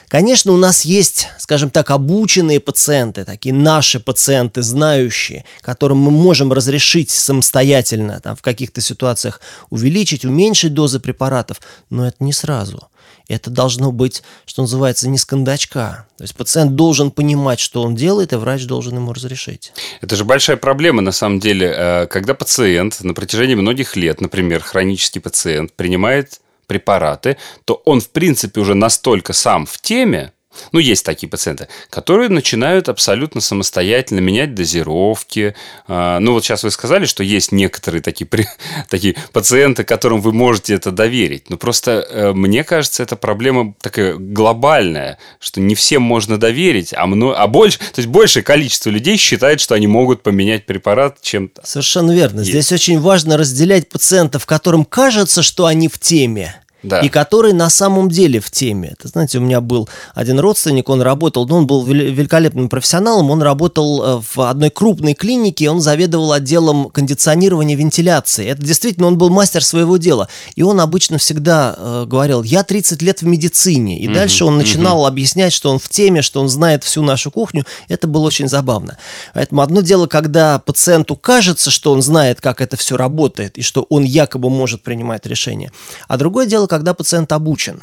Конечно, 0.08 0.52
у 0.52 0.56
нас 0.56 0.84
есть, 0.84 1.28
скажем 1.38 1.70
так, 1.70 1.90
обученные 1.90 2.58
пациенты, 2.58 3.24
такие 3.24 3.54
наши 3.54 4.00
пациенты, 4.00 4.62
знающие, 4.62 5.44
которым 5.60 5.98
мы 5.98 6.10
можем 6.10 6.52
разрешить 6.52 7.10
самостоятельно 7.10 8.20
там, 8.20 8.34
в 8.34 8.42
каких-то 8.42 8.80
ситуациях 8.80 9.40
увеличить, 9.70 10.24
уменьшить 10.24 10.74
дозы 10.74 10.98
препаратов, 10.98 11.60
но 11.90 12.08
это 12.08 12.16
не 12.20 12.32
сразу. 12.32 12.88
Это 13.28 13.48
должно 13.48 13.92
быть, 13.92 14.24
что 14.44 14.62
называется, 14.62 15.08
не 15.08 15.16
с. 15.16 15.24
То 15.24 16.04
есть 16.18 16.34
пациент 16.34 16.74
должен 16.74 17.12
понимать, 17.12 17.60
что 17.60 17.82
он 17.82 17.94
делает, 17.94 18.32
и 18.32 18.36
врач 18.36 18.64
должен 18.64 18.96
ему 18.96 19.12
разрешить. 19.12 19.72
Это 20.00 20.16
же 20.16 20.24
большая 20.24 20.56
проблема, 20.56 21.00
на 21.00 21.12
самом 21.12 21.38
деле, 21.38 21.72
э, 21.72 22.06
когда 22.08 22.34
пациент 22.34 23.00
на 23.02 23.14
протяжении 23.14 23.54
многих 23.54 23.94
лет, 23.94 24.20
например, 24.20 24.60
хронический 24.60 25.20
пациент, 25.20 25.72
принимает 25.74 26.40
препараты, 26.70 27.36
то 27.64 27.82
он, 27.84 28.00
в 28.00 28.10
принципе, 28.10 28.60
уже 28.60 28.74
настолько 28.74 29.32
сам 29.32 29.66
в 29.66 29.76
теме, 29.78 30.32
ну, 30.72 30.80
есть 30.80 31.04
такие 31.04 31.28
пациенты, 31.28 31.68
которые 31.90 32.28
начинают 32.28 32.88
абсолютно 32.88 33.40
самостоятельно 33.40 34.20
менять 34.20 34.54
дозировки. 34.54 35.54
А, 35.86 36.18
ну, 36.18 36.32
вот 36.32 36.44
сейчас 36.44 36.64
вы 36.64 36.70
сказали, 36.70 37.06
что 37.06 37.22
есть 37.22 37.52
некоторые 37.52 38.02
такие, 38.02 38.28
такие 38.88 39.16
пациенты, 39.32 39.84
которым 39.84 40.20
вы 40.20 40.32
можете 40.32 40.74
это 40.74 40.90
доверить. 40.90 41.50
Но 41.50 41.56
просто 41.56 42.06
э, 42.08 42.32
мне 42.32 42.64
кажется, 42.64 43.02
это 43.02 43.16
проблема 43.16 43.74
такая 43.80 44.14
глобальная, 44.16 45.18
что 45.38 45.60
не 45.60 45.74
всем 45.74 46.02
можно 46.02 46.38
доверить, 46.38 46.92
а, 46.94 47.06
мно... 47.06 47.34
а 47.36 47.46
больше, 47.46 47.78
то 47.78 47.98
есть 47.98 48.08
большее 48.08 48.42
количество 48.42 48.90
людей 48.90 49.16
считает, 49.16 49.60
что 49.60 49.74
они 49.74 49.86
могут 49.86 50.22
поменять 50.22 50.66
препарат 50.66 51.20
чем-то. 51.20 51.62
Совершенно 51.64 52.12
верно. 52.12 52.40
Есть. 52.40 52.50
Здесь 52.50 52.72
очень 52.72 53.00
важно 53.00 53.36
разделять 53.36 53.88
пациентов, 53.88 54.46
которым 54.46 54.84
кажется, 54.84 55.42
что 55.42 55.66
они 55.66 55.88
в 55.88 55.98
теме, 55.98 56.60
да. 56.82 57.00
и 57.00 57.08
который 57.08 57.52
на 57.52 57.70
самом 57.70 58.08
деле 58.08 58.40
в 58.40 58.50
теме. 58.50 58.90
Это, 58.98 59.08
знаете, 59.08 59.38
у 59.38 59.40
меня 59.42 59.60
был 59.60 59.88
один 60.14 60.38
родственник, 60.38 60.88
он 60.88 61.02
работал, 61.02 61.46
ну, 61.46 61.56
он 61.56 61.66
был 61.66 61.84
великолепным 61.84 62.68
профессионалом, 62.68 63.30
он 63.30 63.42
работал 63.42 64.02
э, 64.02 64.22
в 64.34 64.40
одной 64.48 64.70
крупной 64.70 65.14
клинике, 65.14 65.70
он 65.70 65.80
заведовал 65.80 66.32
отделом 66.32 66.90
кондиционирования 66.90 67.76
вентиляции. 67.76 68.46
Это 68.46 68.62
действительно, 68.62 69.06
он 69.06 69.18
был 69.18 69.30
мастер 69.30 69.64
своего 69.64 69.96
дела. 69.96 70.28
И 70.54 70.62
он 70.62 70.80
обычно 70.80 71.18
всегда 71.18 71.74
э, 71.76 72.04
говорил, 72.06 72.42
я 72.42 72.62
30 72.62 73.02
лет 73.02 73.22
в 73.22 73.26
медицине. 73.26 74.00
И 74.00 74.06
угу, 74.06 74.14
дальше 74.14 74.44
он 74.44 74.56
начинал 74.56 75.00
угу. 75.00 75.06
объяснять, 75.06 75.52
что 75.52 75.70
он 75.70 75.78
в 75.78 75.88
теме, 75.88 76.22
что 76.22 76.40
он 76.40 76.48
знает 76.48 76.84
всю 76.84 77.02
нашу 77.02 77.30
кухню. 77.30 77.64
Это 77.88 78.06
было 78.06 78.26
очень 78.26 78.48
забавно. 78.48 78.96
Поэтому 79.34 79.62
одно 79.62 79.80
дело, 79.80 80.06
когда 80.06 80.58
пациенту 80.58 81.16
кажется, 81.16 81.70
что 81.70 81.92
он 81.92 82.02
знает, 82.02 82.40
как 82.40 82.60
это 82.60 82.76
все 82.76 82.96
работает, 82.96 83.58
и 83.58 83.62
что 83.62 83.86
он 83.88 84.04
якобы 84.04 84.50
может 84.50 84.82
принимать 84.82 85.26
решения. 85.26 85.72
А 86.08 86.16
другое 86.16 86.46
дело, 86.46 86.66
когда 86.70 86.94
пациент 86.94 87.32
обучен. 87.32 87.82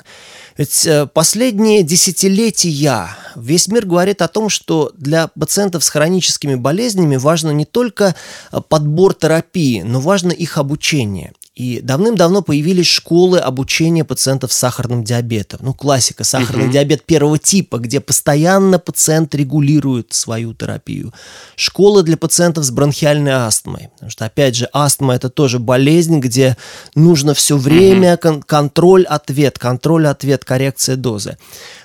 Ведь 0.57 0.87
э, 0.87 1.05
последние 1.05 1.83
десятилетия 1.83 3.09
весь 3.35 3.67
мир 3.67 3.85
говорит 3.85 4.21
о 4.21 4.27
том, 4.27 4.49
что 4.49 4.91
для 4.97 5.27
пациентов 5.27 5.83
с 5.83 5.89
хроническими 5.89 6.55
болезнями 6.55 7.17
важно 7.17 7.51
не 7.51 7.65
только 7.65 8.15
э, 8.51 8.61
подбор 8.67 9.13
терапии, 9.13 9.81
но 9.81 9.99
важно 9.99 10.31
их 10.31 10.57
обучение. 10.57 11.33
И 11.57 11.79
давным-давно 11.81 12.43
появились 12.43 12.85
школы 12.85 13.39
обучения 13.39 14.03
пациентов 14.03 14.53
с 14.53 14.57
сахарным 14.57 15.03
диабетом. 15.03 15.61
Ну, 15.63 15.73
классика, 15.73 16.23
сахарный 16.23 16.65
угу. 16.65 16.71
диабет 16.71 17.03
первого 17.03 17.39
типа, 17.39 17.79
где 17.79 17.99
постоянно 17.99 18.77
пациент 18.77 19.33
регулирует 19.33 20.13
свою 20.13 20.53
терапию. 20.53 21.15
Школы 21.55 22.03
для 22.03 22.15
пациентов 22.15 22.63
с 22.63 22.69
бронхиальной 22.69 23.31
астмой. 23.31 23.89
Потому 23.95 24.11
что, 24.11 24.25
опять 24.25 24.55
же, 24.55 24.69
астма– 24.71 25.15
это 25.15 25.31
тоже 25.31 25.57
болезнь, 25.57 26.19
где 26.19 26.57
нужно 26.93 27.33
все 27.33 27.57
время 27.57 28.13
угу. 28.13 28.21
кон- 28.21 28.43
контроль-ответ, 28.43 29.57
контроль-ответ, 29.57 30.45
коррекция 30.45 30.95
дозы. 30.95 31.39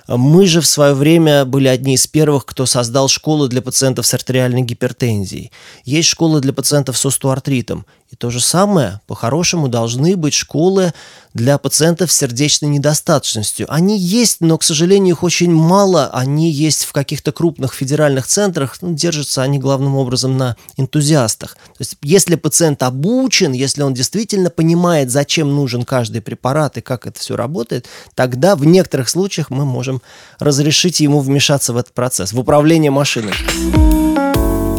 Мы 0.09 0.47
же 0.47 0.61
в 0.61 0.67
свое 0.67 0.95
время 0.95 1.45
были 1.45 1.69
одни 1.69 1.95
из 1.95 2.07
первых, 2.07 2.45
кто 2.45 2.67
создал 2.67 3.09
школы 3.09 3.49
для 3.49 3.63
пациентов 3.63 4.07
с 4.07 4.15
артериальной 4.15 4.63
гипертензией. 4.63 5.53
Есть 5.85 6.09
школы 6.09 6.41
для 6.41 6.53
пациентов 6.53 6.99
с 6.99 7.07
остеоартритом. 7.07 7.87
И 8.11 8.17
то 8.17 8.31
же 8.31 8.41
самое, 8.41 9.01
по-хорошему, 9.07 9.69
должны 9.69 10.17
быть 10.17 10.35
школы 10.35 10.93
для 11.35 11.59
пациентов 11.59 12.13
с 12.13 12.17
сердечной 12.17 12.69
недостаточностью. 12.69 13.67
Они 13.73 13.99
есть, 13.99 14.39
но, 14.41 14.59
к 14.59 14.63
сожалению, 14.63 15.15
их 15.15 15.23
очень 15.23 15.53
мало. 15.53 16.09
Они 16.13 16.51
есть 16.51 16.85
в 16.85 16.93
каких-то 16.93 17.33
крупных 17.33 17.75
федеральных 17.75 18.27
центрах. 18.27 18.77
Ну, 18.81 18.95
держатся 18.95 19.43
они 19.43 19.59
главным 19.59 19.97
образом 19.97 20.37
на 20.37 20.57
энтузиастах. 20.77 21.55
То 21.55 21.81
есть, 21.81 21.97
если 22.03 22.37
пациент 22.37 22.83
обучен, 22.83 23.53
если 23.53 23.83
он 23.83 23.95
действительно 23.95 24.51
понимает, 24.51 25.11
зачем 25.11 25.55
нужен 25.55 25.85
каждый 25.85 26.21
препарат 26.21 26.79
и 26.79 26.81
как 26.81 27.07
это 27.07 27.19
все 27.19 27.37
работает, 27.37 27.87
тогда 28.15 28.57
в 28.57 28.65
некоторых 28.65 29.09
случаях 29.09 29.51
мы 29.51 29.65
можем 29.65 30.03
разрешить 30.39 31.01
ему 31.01 31.21
вмешаться 31.21 31.73
в 31.73 31.77
этот 31.77 31.95
процесс, 31.95 32.33
в 32.33 32.39
управление 32.39 32.91
машиной. 32.91 33.33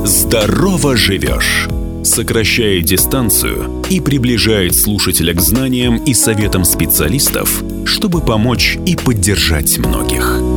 Здорово 0.05 0.98
живешь 0.98 1.67
сокращает 2.03 2.86
дистанцию 2.86 3.83
и 3.89 4.00
приближает 4.00 4.75
слушателя 4.75 5.33
к 5.33 5.41
знаниям 5.41 5.98
и 6.03 6.13
советам 6.13 6.65
специалистов, 6.65 7.63
чтобы 7.86 8.22
помочь 8.22 8.77
и 8.86 8.95
поддержать 8.95 9.77
многих. 9.77 10.52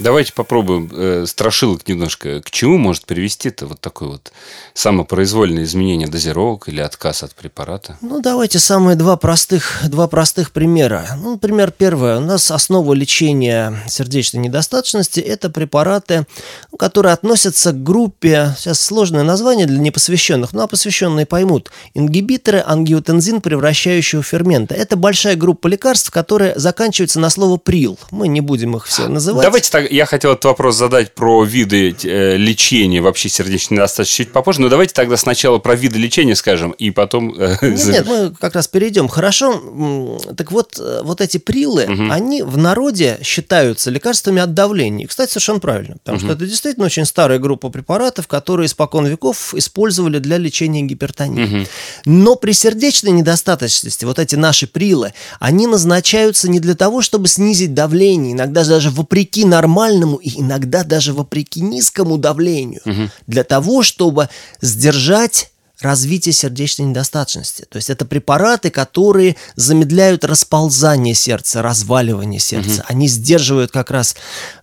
Давайте 0.00 0.32
попробуем 0.32 0.90
э, 0.92 1.24
страшилок 1.26 1.86
немножко. 1.86 2.40
К 2.42 2.50
чему 2.50 2.78
может 2.78 3.06
привести 3.06 3.48
это 3.48 3.66
вот 3.66 3.80
такое 3.80 4.08
вот 4.08 4.32
самопроизвольное 4.74 5.62
изменение 5.62 6.08
дозировок 6.08 6.68
или 6.68 6.80
отказ 6.80 7.22
от 7.22 7.34
препарата? 7.34 7.96
Ну, 8.00 8.20
давайте 8.20 8.58
самые 8.58 8.96
два 8.96 9.16
простых, 9.16 9.82
два 9.84 10.08
простых 10.08 10.50
примера. 10.50 11.06
Ну, 11.20 11.32
например, 11.32 11.70
первое. 11.70 12.18
У 12.18 12.20
нас 12.20 12.50
основа 12.50 12.92
лечения 12.92 13.74
сердечной 13.88 14.42
недостаточности– 14.42 15.20
это 15.20 15.48
препараты, 15.48 16.26
ну, 16.72 16.78
которые 16.78 17.12
относятся 17.12 17.70
к 17.70 17.82
группе, 17.82 18.54
сейчас 18.58 18.80
сложное 18.80 19.22
название 19.22 19.66
для 19.66 19.78
непосвященных, 19.78 20.52
ну, 20.52 20.62
а 20.62 20.66
посвященные 20.66 21.24
поймут, 21.24 21.70
ингибиторы 21.94 22.64
ангиотензин 22.66 23.40
превращающего 23.40 24.24
фермента. 24.24 24.74
Это 24.74 24.96
большая 24.96 25.36
группа 25.36 25.68
лекарств, 25.68 26.10
которые 26.10 26.58
заканчиваются 26.58 27.20
на 27.20 27.30
слово 27.30 27.58
«прил». 27.58 27.96
Мы 28.10 28.26
не 28.26 28.40
будем 28.40 28.76
их 28.76 28.86
все 28.86 29.06
называть. 29.06 29.44
Давайте 29.44 29.70
так, 29.70 29.83
я 29.90 30.06
хотел 30.06 30.32
этот 30.32 30.44
вопрос 30.44 30.76
задать 30.76 31.14
про 31.14 31.44
виды 31.44 31.94
э, 32.04 32.36
лечения 32.36 33.00
вообще 33.00 33.28
сердечной 33.28 33.76
недостаточности 33.76 34.24
чуть 34.24 34.32
попозже, 34.32 34.60
но 34.60 34.68
давайте 34.68 34.94
тогда 34.94 35.16
сначала 35.16 35.58
про 35.58 35.74
виды 35.74 35.98
лечения 35.98 36.34
скажем, 36.34 36.72
и 36.72 36.90
потом... 36.90 37.34
Э, 37.38 37.56
нет, 37.62 37.86
нет, 37.86 38.06
мы 38.06 38.30
как 38.38 38.54
раз 38.54 38.68
перейдем. 38.68 39.08
Хорошо. 39.08 40.22
Так 40.36 40.52
вот, 40.52 40.78
э, 40.78 41.00
вот 41.02 41.20
эти 41.20 41.38
прилы, 41.38 41.84
угу. 41.84 42.10
они 42.10 42.42
в 42.42 42.56
народе 42.56 43.18
считаются 43.22 43.90
лекарствами 43.90 44.40
от 44.40 44.54
давления. 44.54 45.04
И, 45.04 45.08
кстати, 45.08 45.30
совершенно 45.30 45.60
правильно, 45.60 45.96
потому 45.98 46.18
угу. 46.18 46.26
что 46.26 46.34
это 46.34 46.46
действительно 46.46 46.86
очень 46.86 47.04
старая 47.04 47.38
группа 47.38 47.70
препаратов, 47.70 48.26
которые 48.26 48.66
испокон 48.66 49.06
веков 49.06 49.54
использовали 49.54 50.18
для 50.18 50.38
лечения 50.38 50.82
гипертонии. 50.82 51.44
Угу. 51.44 51.66
Но 52.06 52.36
при 52.36 52.52
сердечной 52.52 53.12
недостаточности 53.12 54.04
вот 54.04 54.18
эти 54.18 54.34
наши 54.34 54.66
прилы, 54.66 55.12
они 55.40 55.66
назначаются 55.66 56.48
не 56.48 56.60
для 56.60 56.74
того, 56.74 57.02
чтобы 57.02 57.28
снизить 57.28 57.74
давление, 57.74 58.32
иногда 58.32 58.64
даже 58.64 58.90
вопреки 58.90 59.44
нормальному 59.44 59.73
нормальному 59.74 60.16
и 60.16 60.40
иногда 60.40 60.84
даже 60.84 61.12
вопреки 61.12 61.60
низкому 61.60 62.16
давлению, 62.18 62.80
угу. 62.84 63.10
для 63.26 63.44
того, 63.44 63.82
чтобы 63.82 64.28
сдержать 64.60 65.50
развитие 65.80 66.32
сердечной 66.32 66.86
недостаточности. 66.86 67.66
То 67.68 67.76
есть 67.76 67.90
это 67.90 68.04
препараты, 68.04 68.70
которые 68.70 69.36
замедляют 69.56 70.24
расползание 70.24 71.14
сердца, 71.14 71.62
разваливание 71.62 72.40
сердца. 72.40 72.80
Угу. 72.80 72.86
Они 72.88 73.08
сдерживают 73.08 73.70
как 73.70 73.90
раз 73.90 74.14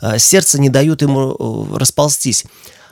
э, 0.01 0.17
сердце, 0.17 0.59
не 0.59 0.69
дают 0.69 1.01
ему 1.01 1.35
э, 1.73 1.77
расползтись. 1.77 2.45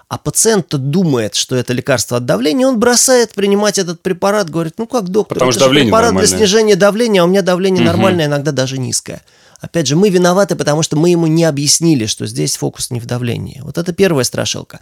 А 0.10 0.18
пациент 0.18 0.68
думает, 0.70 1.36
что 1.36 1.56
это 1.56 1.72
лекарство 1.72 2.18
от 2.18 2.26
давления, 2.26 2.68
он 2.68 2.80
бросает 2.80 3.34
принимать 3.36 3.78
этот 3.78 4.02
препарат, 4.02 4.50
говорит, 4.50 4.74
ну 4.78 4.88
как 4.88 5.08
доктор, 5.08 5.36
Потому 5.36 5.52
это 5.52 5.60
что 5.60 5.66
давление 5.68 5.90
препарат 5.90 6.08
нормальное. 6.08 6.28
для 6.28 6.38
снижения 6.38 6.76
давления, 6.76 7.22
а 7.22 7.26
у 7.26 7.28
меня 7.28 7.42
давление 7.42 7.82
угу. 7.82 7.88
нормальное, 7.88 8.26
иногда 8.26 8.52
даже 8.52 8.80
низкое. 8.80 9.22
Опять 9.62 9.88
же, 9.88 9.96
мы 9.96 10.10
виноваты, 10.10 10.56
потому 10.56 10.84
что 10.84 10.96
мы 10.96 11.10
ему 11.10 11.28
не 11.28 11.44
объяснили, 11.44 12.06
что 12.06 12.26
здесь 12.26 12.56
фокус 12.56 12.92
не 12.92 13.00
в 13.00 13.06
давлении. 13.06 13.60
Вот 13.64 13.78
это 13.78 13.92
первая 13.92 14.24
страшилка. 14.24 14.80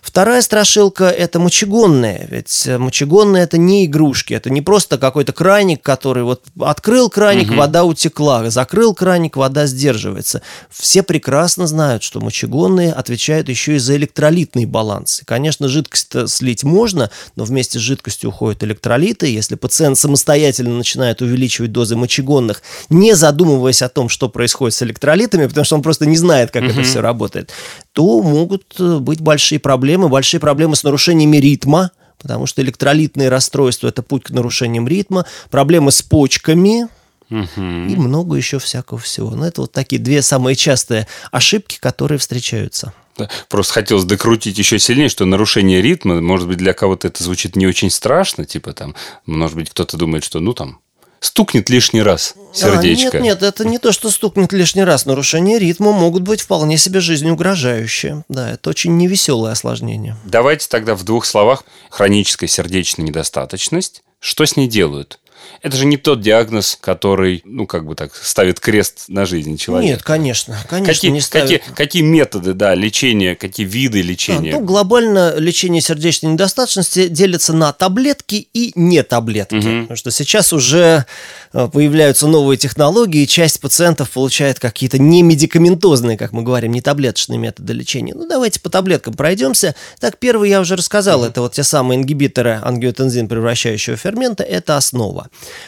Вторая 0.00 0.40
страшилка– 0.40 1.04
это 1.10 1.38
мочегонная. 1.38 2.26
Ведь 2.30 2.66
мочегонные– 2.66 3.42
это 3.44 3.58
не 3.58 3.84
игрушки, 3.84 4.32
это 4.32 4.48
не 4.48 4.62
просто 4.62 4.96
какой-то 4.96 5.32
краник, 5.32 5.82
который 5.82 6.22
вот 6.22 6.42
открыл 6.60 7.10
краник, 7.10 7.50
угу. 7.50 7.58
вода 7.58 7.84
утекла, 7.84 8.48
закрыл 8.50 8.94
краник, 8.94 9.36
вода 9.36 9.66
сдерживается. 9.66 10.40
Все 10.70 11.02
прекрасно 11.02 11.66
знают, 11.66 12.02
что 12.02 12.20
мочегонные 12.20 12.92
отвечают 12.92 13.48
еще 13.48 13.76
и 13.76 13.78
за 13.78 13.96
электролитный 13.96 14.64
баланс. 14.64 15.20
И, 15.20 15.24
конечно, 15.24 15.68
жидкость 15.68 16.30
слить 16.30 16.64
можно, 16.64 17.10
но 17.36 17.44
вместе 17.44 17.78
с 17.78 17.82
жидкостью 17.82 18.30
уходят 18.30 18.62
электролиты. 18.62 19.26
Если 19.26 19.54
пациент 19.54 19.98
самостоятельно 19.98 20.76
начинает 20.76 21.20
увеличивать 21.20 21.72
дозы 21.72 21.96
мочегонных, 21.96 22.62
не 22.88 23.14
задумываясь 23.14 23.82
о 23.82 23.88
том, 23.88 24.08
что 24.14 24.28
происходит 24.28 24.74
с 24.74 24.82
электролитами, 24.82 25.46
потому 25.46 25.64
что 25.64 25.74
он 25.74 25.82
просто 25.82 26.06
не 26.06 26.16
знает, 26.16 26.50
как 26.50 26.62
это 26.62 26.82
все 26.82 27.00
работает, 27.00 27.52
то 27.92 28.22
могут 28.22 28.62
э, 28.78 28.98
быть 28.98 29.20
большие 29.20 29.58
проблемы, 29.58 30.08
большие 30.08 30.40
проблемы 30.40 30.76
с 30.76 30.84
нарушениями 30.84 31.36
ритма, 31.36 31.90
потому 32.18 32.46
что 32.46 32.62
электролитные 32.62 33.28
расстройства– 33.28 33.88
это 33.88 34.02
путь 34.02 34.24
к 34.24 34.30
нарушениям 34.30 34.88
ритма, 34.88 35.26
проблемы 35.50 35.92
с 35.92 36.00
почками, 36.02 36.88
Угу. 37.30 37.40
И 37.56 37.96
много 37.96 38.36
еще 38.36 38.58
всякого 38.58 39.00
всего. 39.00 39.30
Но 39.30 39.46
это 39.46 39.62
вот 39.62 39.72
такие 39.72 40.00
две 40.00 40.20
самые 40.20 40.56
частые 40.56 41.08
ошибки, 41.32 41.78
которые 41.80 42.18
встречаются. 42.18 42.92
Да. 43.16 43.30
Просто 43.48 43.74
хотелось 43.74 44.04
докрутить 44.04 44.58
еще 44.58 44.78
сильнее, 44.78 45.08
что 45.08 45.24
нарушение 45.24 45.80
ритма, 45.80 46.20
может 46.20 46.48
быть, 46.48 46.58
для 46.58 46.74
кого-то 46.74 47.08
это 47.08 47.24
звучит 47.24 47.56
не 47.56 47.66
очень 47.66 47.90
страшно, 47.90 48.44
типа 48.44 48.72
там, 48.72 48.94
может 49.24 49.56
быть, 49.56 49.70
кто-то 49.70 49.96
думает, 49.96 50.22
что 50.22 50.40
ну 50.40 50.52
там 50.52 50.80
стукнет 51.24 51.70
лишний 51.70 52.02
раз 52.02 52.34
сердечко. 52.52 53.18
А, 53.18 53.20
нет, 53.20 53.40
нет, 53.40 53.42
это 53.42 53.64
не 53.64 53.78
то, 53.78 53.92
что 53.92 54.10
стукнет 54.10 54.52
лишний 54.52 54.84
раз. 54.84 55.06
Нарушения 55.06 55.58
ритма 55.58 55.92
могут 55.92 56.22
быть 56.22 56.42
вполне 56.42 56.76
себе 56.76 57.00
жизнеугрожающие. 57.00 58.24
Да, 58.28 58.52
это 58.52 58.70
очень 58.70 58.96
невеселое 58.96 59.52
осложнение. 59.52 60.16
Давайте 60.24 60.68
тогда 60.68 60.94
в 60.94 61.02
двух 61.02 61.24
словах. 61.24 61.64
Хроническая 61.90 62.48
сердечная 62.48 63.06
недостаточность. 63.06 64.02
Что 64.20 64.44
с 64.44 64.56
ней 64.56 64.68
делают? 64.68 65.18
Это 65.62 65.76
же 65.76 65.86
не 65.86 65.96
тот 65.96 66.20
диагноз, 66.20 66.76
который, 66.80 67.40
ну, 67.44 67.66
как 67.66 67.86
бы 67.86 67.94
так, 67.94 68.14
ставит 68.14 68.60
крест 68.60 69.04
на 69.08 69.24
жизнь 69.24 69.56
человека. 69.56 69.94
Нет, 69.94 70.02
конечно, 70.02 70.58
конечно, 70.68 70.92
какие, 70.92 71.10
не 71.10 71.20
ставит. 71.20 71.62
Какие, 71.62 71.74
какие 71.74 72.02
методы, 72.02 72.52
да, 72.52 72.74
лечения, 72.74 73.34
какие 73.34 73.66
виды 73.66 74.02
лечения? 74.02 74.54
А, 74.54 74.58
ну, 74.58 74.64
глобально 74.64 75.36
лечение 75.36 75.80
сердечной 75.80 76.32
недостаточности 76.32 77.08
делится 77.08 77.52
на 77.52 77.72
таблетки 77.72 78.48
и 78.52 78.72
не 78.74 79.02
таблетки. 79.02 79.54
Угу. 79.54 79.80
Потому 79.82 79.96
что 79.96 80.10
сейчас 80.10 80.52
уже 80.52 81.06
э, 81.52 81.68
появляются 81.72 82.26
новые 82.26 82.58
технологии, 82.58 83.22
и 83.22 83.26
часть 83.26 83.60
пациентов 83.60 84.10
получает 84.10 84.58
какие-то 84.58 84.98
не 84.98 85.22
медикаментозные, 85.22 86.18
как 86.18 86.32
мы 86.32 86.42
говорим, 86.42 86.72
не 86.72 86.82
таблеточные 86.82 87.38
методы 87.38 87.72
лечения. 87.72 88.14
Ну, 88.14 88.28
давайте 88.28 88.60
по 88.60 88.70
таблеткам 88.70 89.14
пройдемся. 89.14 89.74
Так, 89.98 90.18
первый 90.18 90.50
я 90.50 90.60
уже 90.60 90.76
рассказал, 90.76 91.20
угу. 91.20 91.28
это 91.28 91.40
вот 91.40 91.54
те 91.54 91.62
самые 91.62 92.00
ингибиторы 92.00 92.60
ангиотензин 92.62 93.28
превращающего 93.28 93.96
фермента, 93.96 94.42
это 94.42 94.76
основа. 94.76 95.23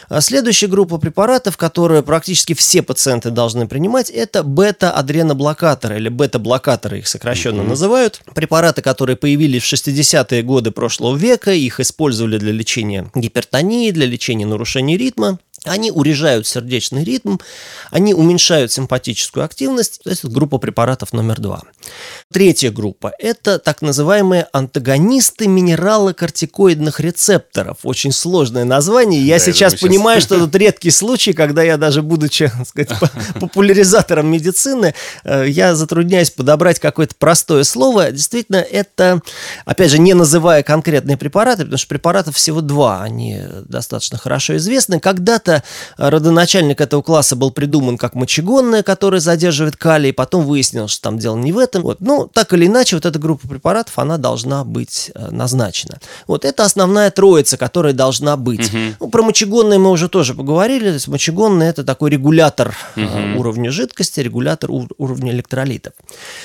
А 0.08 0.20
следующая 0.20 0.66
группа 0.66 0.98
препаратов, 0.98 1.56
которую 1.56 2.02
практически 2.02 2.54
все 2.54 2.82
пациенты 2.82 3.30
должны 3.30 3.66
принимать, 3.66 4.10
это 4.10 4.42
бета-адреноблокаторы 4.42 5.96
или 5.96 6.08
бета-блокаторы 6.08 6.98
их 6.98 7.08
сокращенно 7.08 7.60
mm-hmm. 7.60 7.68
называют. 7.68 8.20
Препараты, 8.34 8.82
которые 8.82 9.16
появились 9.16 9.62
в 9.62 9.72
60-е 9.72 10.42
годы 10.42 10.70
прошлого 10.70 11.16
века, 11.16 11.52
их 11.52 11.80
использовали 11.80 12.38
для 12.38 12.52
лечения 12.52 13.10
гипертонии, 13.14 13.90
для 13.90 14.06
лечения 14.06 14.46
нарушений 14.46 14.96
ритма. 14.96 15.38
Они 15.66 15.90
урежают 15.90 16.46
сердечный 16.46 17.04
ритм, 17.04 17.38
они 17.90 18.14
уменьшают 18.14 18.73
симпатическую 18.73 19.44
активность. 19.44 20.00
То 20.02 20.11
есть 20.11 20.25
это 20.25 20.32
группа 20.32 20.58
препаратов 20.58 21.12
номер 21.12 21.40
два. 21.40 21.62
Третья 22.32 22.70
группа– 22.70 23.12
это 23.18 23.58
так 23.58 23.82
называемые 23.82 24.49
антагонисты 24.52 25.46
минералокортикоидных 25.46 27.00
рецепторов. 27.00 27.78
Очень 27.82 28.12
сложное 28.12 28.64
название. 28.64 29.23
Я 29.23 29.38
да, 29.38 29.44
сейчас 29.44 29.75
понимаю, 29.76 30.20
сейчас... 30.20 30.38
что 30.38 30.46
это 30.46 30.58
редкий 30.58 30.90
случай, 30.90 31.32
когда 31.32 31.62
я 31.62 31.76
даже 31.76 32.02
будучи 32.02 32.50
сказать, 32.66 32.90
популяризатором 33.40 34.26
медицины, 34.26 34.94
э, 35.25 35.46
я 35.49 35.75
затрудняюсь 35.75 36.30
подобрать 36.30 36.80
какое-то 36.80 37.14
простое 37.18 37.64
слово. 37.64 38.11
Действительно, 38.11 38.56
это, 38.56 39.20
опять 39.64 39.90
же, 39.90 39.99
не 39.99 40.14
называя 40.14 40.62
конкретные 40.62 41.16
препараты, 41.16 41.62
потому 41.62 41.78
что 41.78 41.88
препаратов 41.88 42.37
всего 42.37 42.61
два, 42.61 43.02
они 43.02 43.40
достаточно 43.68 44.18
хорошо 44.18 44.56
известны. 44.56 45.00
Когда-то 45.00 45.55
родоначальник 45.96 46.80
этого 46.80 47.02
класса 47.02 47.36
был 47.36 47.50
придуман 47.50 47.98
как 47.98 48.14
мочегонная, 48.14 48.82
которая 48.82 49.20
задерживает 49.20 49.76
калий, 49.76 50.12
потом 50.12 50.44
выяснилось, 50.44 50.92
что 50.92 51.02
там 51.02 51.18
дело 51.18 51.36
не 51.36 51.52
в 51.52 51.58
этом. 51.58 51.82
Вот. 51.82 52.00
Ну, 52.00 52.30
так 52.32 52.52
или 52.52 52.66
иначе, 52.66 52.96
вот 52.96 53.06
эта 53.06 53.18
группа 53.18 53.48
препаратов, 53.48 53.98
она 53.98 54.18
должна 54.18 54.64
быть 54.64 55.10
э, 55.14 55.30
назначена. 55.30 55.98
Вот 56.26 56.44
это 56.44 56.64
основная 56.64 57.10
троица, 57.10 57.57
которая 57.57 57.92
должна 57.92 58.37
быть. 58.37 58.68
Угу. 58.68 58.78
Ну, 59.00 59.09
про 59.09 59.22
мочегонные 59.22 59.78
мы 59.78 59.90
уже 59.90 60.09
тоже 60.09 60.35
поговорили. 60.35 60.88
То 60.88 60.94
есть 60.94 61.09
мочегонные– 61.09 61.68
это 61.70 61.85
такой 61.85 62.11
регулятор 62.11 62.76
угу. 62.96 63.40
уровня 63.40 63.70
жидкости, 63.70 64.20
регулятор 64.20 64.70
уровня 64.70 65.33
электролитов. 65.33 65.92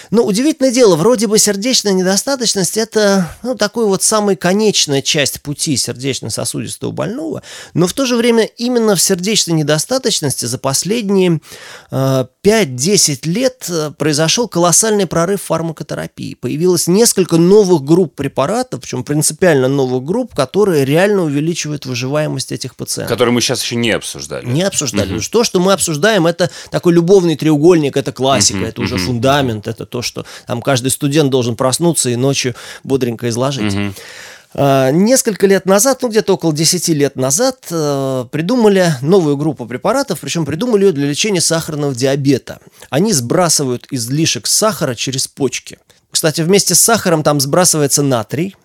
Но 0.10 0.24
удивительное 0.24 0.72
дело, 0.72 0.96
вроде 0.96 1.28
бы 1.28 1.40
сердечная 1.40 1.94
недостаточность– 1.94 2.78
это 2.78 3.32
ну, 3.44 3.56
такой 3.56 3.86
вот 3.86 4.04
самая 4.04 4.36
конечная 4.36 5.02
часть 5.02 5.42
пути 5.42 5.78
сердечно-сосудистого 5.78 6.92
больного, 6.92 7.44
но 7.74 7.88
в 7.88 7.94
то 7.94 8.06
же 8.06 8.16
время 8.16 8.44
именно 8.44 8.96
в 9.02 9.04
сердечной 9.04 9.56
недостаточности 9.56 10.46
за 10.46 10.58
последние 10.58 11.42
э, 11.90 12.26
5-10 12.44 13.28
лет 13.28 13.66
э, 13.70 13.92
произошел 13.98 14.48
колоссальный 14.48 15.08
прорыв 15.08 15.42
фармакотерапии. 15.42 16.36
Появилось 16.36 16.88
несколько 16.88 17.38
новых 17.38 17.84
групп 17.84 18.16
препаратов, 18.16 18.82
причем 18.82 19.04
принципиально 19.04 19.68
новых 19.68 20.04
групп, 20.04 20.36
которые 20.36 20.86
реально 20.86 21.24
увеличивают 21.24 21.86
выживаемость 21.86 22.52
этих 22.52 22.76
пациентов. 22.76 23.12
Которые 23.12 23.34
мы 23.34 23.42
сейчас 23.42 23.64
еще 23.64 23.76
не 23.76 23.92
обсуждали. 23.92 24.46
Не 24.46 24.62
обсуждали. 24.64 25.16
Угу. 25.16 25.24
То, 25.32 25.44
что 25.44 25.60
мы 25.60 25.74
обсуждаем, 25.74 26.28
это 26.28 26.52
такой 26.70 26.94
любовный 26.94 27.36
треугольник, 27.36 27.98
это 27.98 28.12
классика, 28.12 28.58
угу, 28.58 28.66
это 28.66 28.82
угу, 28.82 28.86
уже 28.86 28.98
фундамент, 28.98 29.68
это 29.68 29.86
то, 29.86 30.02
что 30.02 30.26
там 30.46 30.62
каждый 30.62 30.92
студент 30.92 31.32
должен 31.32 31.56
проснуться 31.56 32.10
и 32.10 32.16
ночью 32.16 32.56
бодренько 32.84 33.30
изложить. 33.30 33.74
Угу. 33.74 33.94
А, 34.54 34.92
несколько 34.92 35.48
лет 35.48 35.66
назад, 35.66 36.02
ну 36.02 36.10
где-то 36.10 36.34
около 36.34 36.54
10 36.54 36.90
лет 36.90 37.16
назад, 37.16 37.68
э, 37.70 38.26
придумали 38.32 38.94
новую 39.02 39.38
группу 39.38 39.66
препаратов, 39.66 40.20
причем 40.20 40.46
придумали 40.46 40.86
ее 40.86 40.92
для 40.92 41.08
лечения 41.08 41.42
сахарного 41.42 41.96
диабета. 41.96 42.60
Они 42.90 43.14
сбрасывают 43.14 43.88
излишек 43.92 44.48
сахара 44.48 44.96
через 44.96 45.28
почки. 45.28 45.80
Кстати, 46.12 46.42
вместе 46.42 46.76
с 46.76 46.82
сахаром 46.82 47.24
там 47.24 47.40
сбрасывается 47.40 48.04
натрий, 48.04 48.56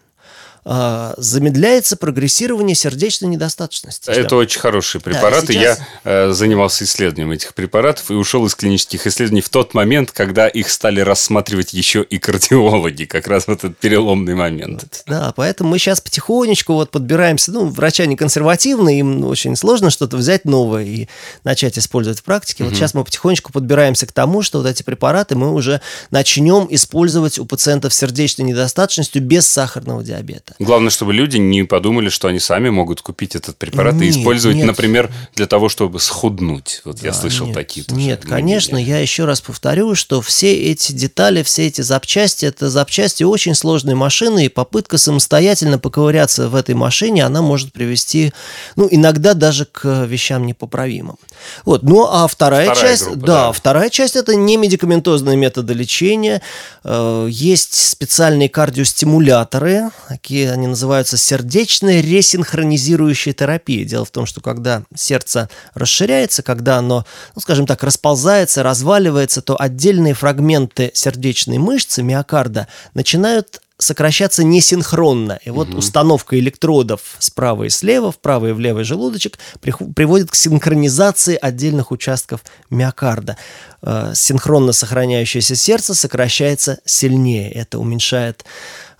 замедляется 0.66 1.96
прогрессирование 1.96 2.74
сердечной 2.74 3.28
недостаточности. 3.28 4.10
Это 4.10 4.30
да. 4.30 4.36
очень 4.36 4.58
хорошие 4.58 5.00
препараты. 5.00 5.46
Да, 5.46 5.52
сейчас... 5.52 5.78
Я 5.78 5.86
э, 6.02 6.32
занимался 6.32 6.82
исследованием 6.84 7.30
этих 7.30 7.54
препаратов 7.54 8.10
и 8.10 8.14
ушел 8.14 8.44
из 8.46 8.56
клинических 8.56 9.06
исследований 9.06 9.42
в 9.42 9.48
тот 9.48 9.74
момент, 9.74 10.10
когда 10.10 10.48
их 10.48 10.68
стали 10.70 11.00
рассматривать 11.00 11.72
еще 11.72 12.02
и 12.02 12.18
кардиологи, 12.18 13.04
как 13.04 13.28
раз 13.28 13.44
в 13.44 13.50
этот 13.50 13.78
переломный 13.78 14.34
момент. 14.34 15.04
Да, 15.06 15.32
поэтому 15.36 15.70
мы 15.70 15.78
сейчас 15.78 16.00
потихонечку 16.00 16.72
вот 16.72 16.90
подбираемся. 16.90 17.52
Ну, 17.52 17.66
врача 17.66 18.06
не 18.06 18.16
консервативные, 18.16 18.98
им 18.98 19.24
очень 19.24 19.54
сложно 19.54 19.90
что-то 19.90 20.16
взять 20.16 20.46
новое 20.46 20.84
и 20.84 21.08
начать 21.44 21.78
использовать 21.78 22.18
в 22.18 22.24
практике. 22.24 22.64
Угу. 22.64 22.70
Вот 22.70 22.76
сейчас 22.76 22.92
мы 22.92 23.04
потихонечку 23.04 23.52
подбираемся 23.52 24.06
к 24.06 24.12
тому, 24.12 24.42
что 24.42 24.58
вот 24.58 24.66
эти 24.66 24.82
препараты 24.82 25.36
мы 25.36 25.52
уже 25.52 25.80
начнем 26.10 26.66
использовать 26.70 27.38
у 27.38 27.46
пациентов 27.46 27.94
с 27.94 27.98
сердечной 27.98 28.46
недостаточностью 28.46 29.22
без 29.22 29.46
сахарного 29.46 30.02
диабета. 30.02 30.55
Главное, 30.58 30.90
чтобы 30.90 31.12
люди 31.12 31.36
не 31.36 31.64
подумали, 31.64 32.08
что 32.08 32.28
они 32.28 32.38
сами 32.38 32.70
могут 32.70 33.02
купить 33.02 33.36
этот 33.36 33.56
препарат 33.56 33.94
нет, 33.94 34.02
и 34.04 34.10
использовать, 34.10 34.56
нет. 34.56 34.66
например, 34.66 35.12
для 35.34 35.46
того, 35.46 35.68
чтобы 35.68 36.00
схуднуть. 36.00 36.80
Вот 36.84 37.00
да, 37.00 37.08
я 37.08 37.12
слышал 37.12 37.46
нет, 37.46 37.54
такие 37.54 37.84
тоже. 37.84 38.00
Нет, 38.00 38.24
конечно, 38.26 38.76
я 38.76 38.98
еще 38.98 39.24
раз 39.24 39.40
повторю, 39.40 39.94
что 39.94 40.22
все 40.22 40.54
эти 40.54 40.92
детали, 40.92 41.42
все 41.42 41.66
эти 41.66 41.82
запчасти, 41.82 42.46
это 42.46 42.70
запчасти 42.70 43.22
очень 43.22 43.54
сложной 43.54 43.94
машины, 43.94 44.46
и 44.46 44.48
попытка 44.48 44.98
самостоятельно 44.98 45.78
поковыряться 45.78 46.48
в 46.48 46.54
этой 46.54 46.74
машине, 46.74 47.24
она 47.24 47.42
может 47.42 47.72
привести, 47.72 48.32
ну, 48.76 48.88
иногда 48.90 49.34
даже 49.34 49.66
к 49.66 50.04
вещам 50.06 50.46
непоправимым. 50.46 51.18
Вот, 51.64 51.82
ну, 51.82 52.06
а 52.10 52.26
вторая, 52.26 52.70
вторая 52.70 52.90
часть, 52.90 53.04
группа, 53.04 53.26
да, 53.26 53.46
да, 53.46 53.52
вторая 53.52 53.90
часть 53.90 54.16
это 54.16 54.34
не 54.34 54.56
медикаментозные 54.56 55.36
методы 55.36 55.74
лечения, 55.74 56.40
э, 56.84 57.28
есть 57.30 57.74
специальные 57.74 58.48
кардиостимуляторы, 58.48 59.90
такие 60.08 60.45
они 60.50 60.66
называются 60.66 61.16
сердечная 61.16 62.00
ресинхронизирующая 62.00 63.32
терапия. 63.32 63.84
Дело 63.84 64.04
в 64.04 64.10
том, 64.10 64.26
что 64.26 64.40
когда 64.40 64.84
сердце 64.94 65.48
расширяется, 65.74 66.42
когда 66.42 66.78
оно, 66.78 67.04
ну, 67.34 67.40
скажем 67.40 67.66
так, 67.66 67.82
расползается, 67.82 68.62
разваливается, 68.62 69.42
то 69.42 69.60
отдельные 69.60 70.14
фрагменты 70.14 70.90
сердечной 70.94 71.58
мышцы, 71.58 72.02
миокарда, 72.02 72.68
начинают 72.94 73.60
сокращаться 73.78 74.42
несинхронно. 74.42 75.38
И 75.44 75.50
вот 75.50 75.68
угу. 75.68 75.78
установка 75.78 76.38
электродов 76.38 77.00
справа 77.18 77.64
и 77.64 77.68
слева, 77.68 78.10
вправо 78.10 78.46
и 78.46 78.52
в 78.52 78.60
левый 78.60 78.84
желудочек 78.84 79.38
приводит 79.60 80.30
к 80.30 80.34
синхронизации 80.34 81.38
отдельных 81.40 81.90
участков 81.92 82.40
миокарда. 82.70 83.36
Э, 83.82 84.12
синхронно 84.14 84.72
сохраняющееся 84.72 85.56
сердце 85.56 85.94
сокращается 85.94 86.78
сильнее. 86.86 87.52
Это 87.52 87.78
уменьшает 87.78 88.46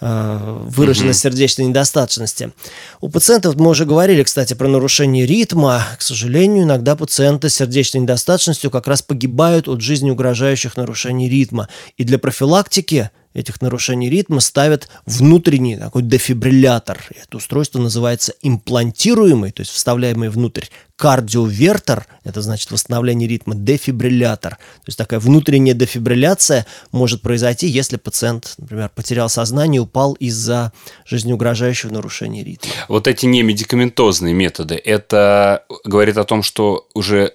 э, 0.01 0.59
выраженность 0.69 1.25
угу. 1.25 1.31
сердечной 1.31 1.67
недостаточности. 1.67 2.53
У 3.01 3.09
пациентов, 3.09 3.57
мы 3.57 3.71
уже 3.71 3.87
говорили, 3.87 4.23
кстати, 4.23 4.53
про 4.53 4.69
нарушение 4.69 5.25
ритма. 5.25 5.87
К 5.99 6.03
сожалению, 6.03 6.65
иногда 6.65 6.97
пациенты 6.97 7.49
с 7.49 7.55
сердечной 7.55 8.03
недостаточностью 8.03 8.71
как 8.71 8.87
раз 8.87 9.01
погибают 9.01 9.69
от 9.69 9.81
жизни 9.81 10.11
угрожающих 10.11 10.77
нарушений 10.77 11.31
ритма. 11.31 11.71
И 11.97 12.05
для 12.05 12.19
профилактики 12.19 13.11
этих 13.37 13.61
нарушений 13.61 14.09
ритма 14.09 14.41
ставят 14.41 14.89
внутренний 15.05 15.77
такой 15.77 16.03
дефибриллятор. 16.03 17.05
Это 17.11 17.37
устройство 17.37 17.79
называется 17.79 18.33
имплантируемый, 18.43 19.53
то 19.53 19.61
есть 19.61 19.73
вставляемый 19.73 20.31
внутрь 20.31 20.65
кардиовертор, 20.97 22.07
это 22.25 22.41
значит 22.41 22.71
восстановление 22.71 23.29
ритма, 23.29 23.55
дефибриллятор. 23.55 24.57
То 24.57 24.87
есть 24.87 24.97
такая 24.97 25.21
внутренняя 25.21 25.75
дефибрилляция 25.75 26.67
может 26.91 27.21
произойти, 27.21 27.67
если 27.67 27.97
пациент, 27.97 28.55
например, 28.57 28.91
потерял 28.95 29.29
сознание, 29.29 29.83
упал 29.83 30.15
из-за 30.15 30.73
жизнеугрожающего 31.05 31.93
нарушения 31.93 32.43
ритма. 32.43 32.71
Вот 32.89 33.07
эти 33.07 33.27
немедикаментозные 33.27 34.33
методы, 34.33 34.75
это 34.77 35.65
говорит 35.85 36.17
о 36.17 36.25
том, 36.25 36.43
что 36.43 36.89
уже 36.95 37.35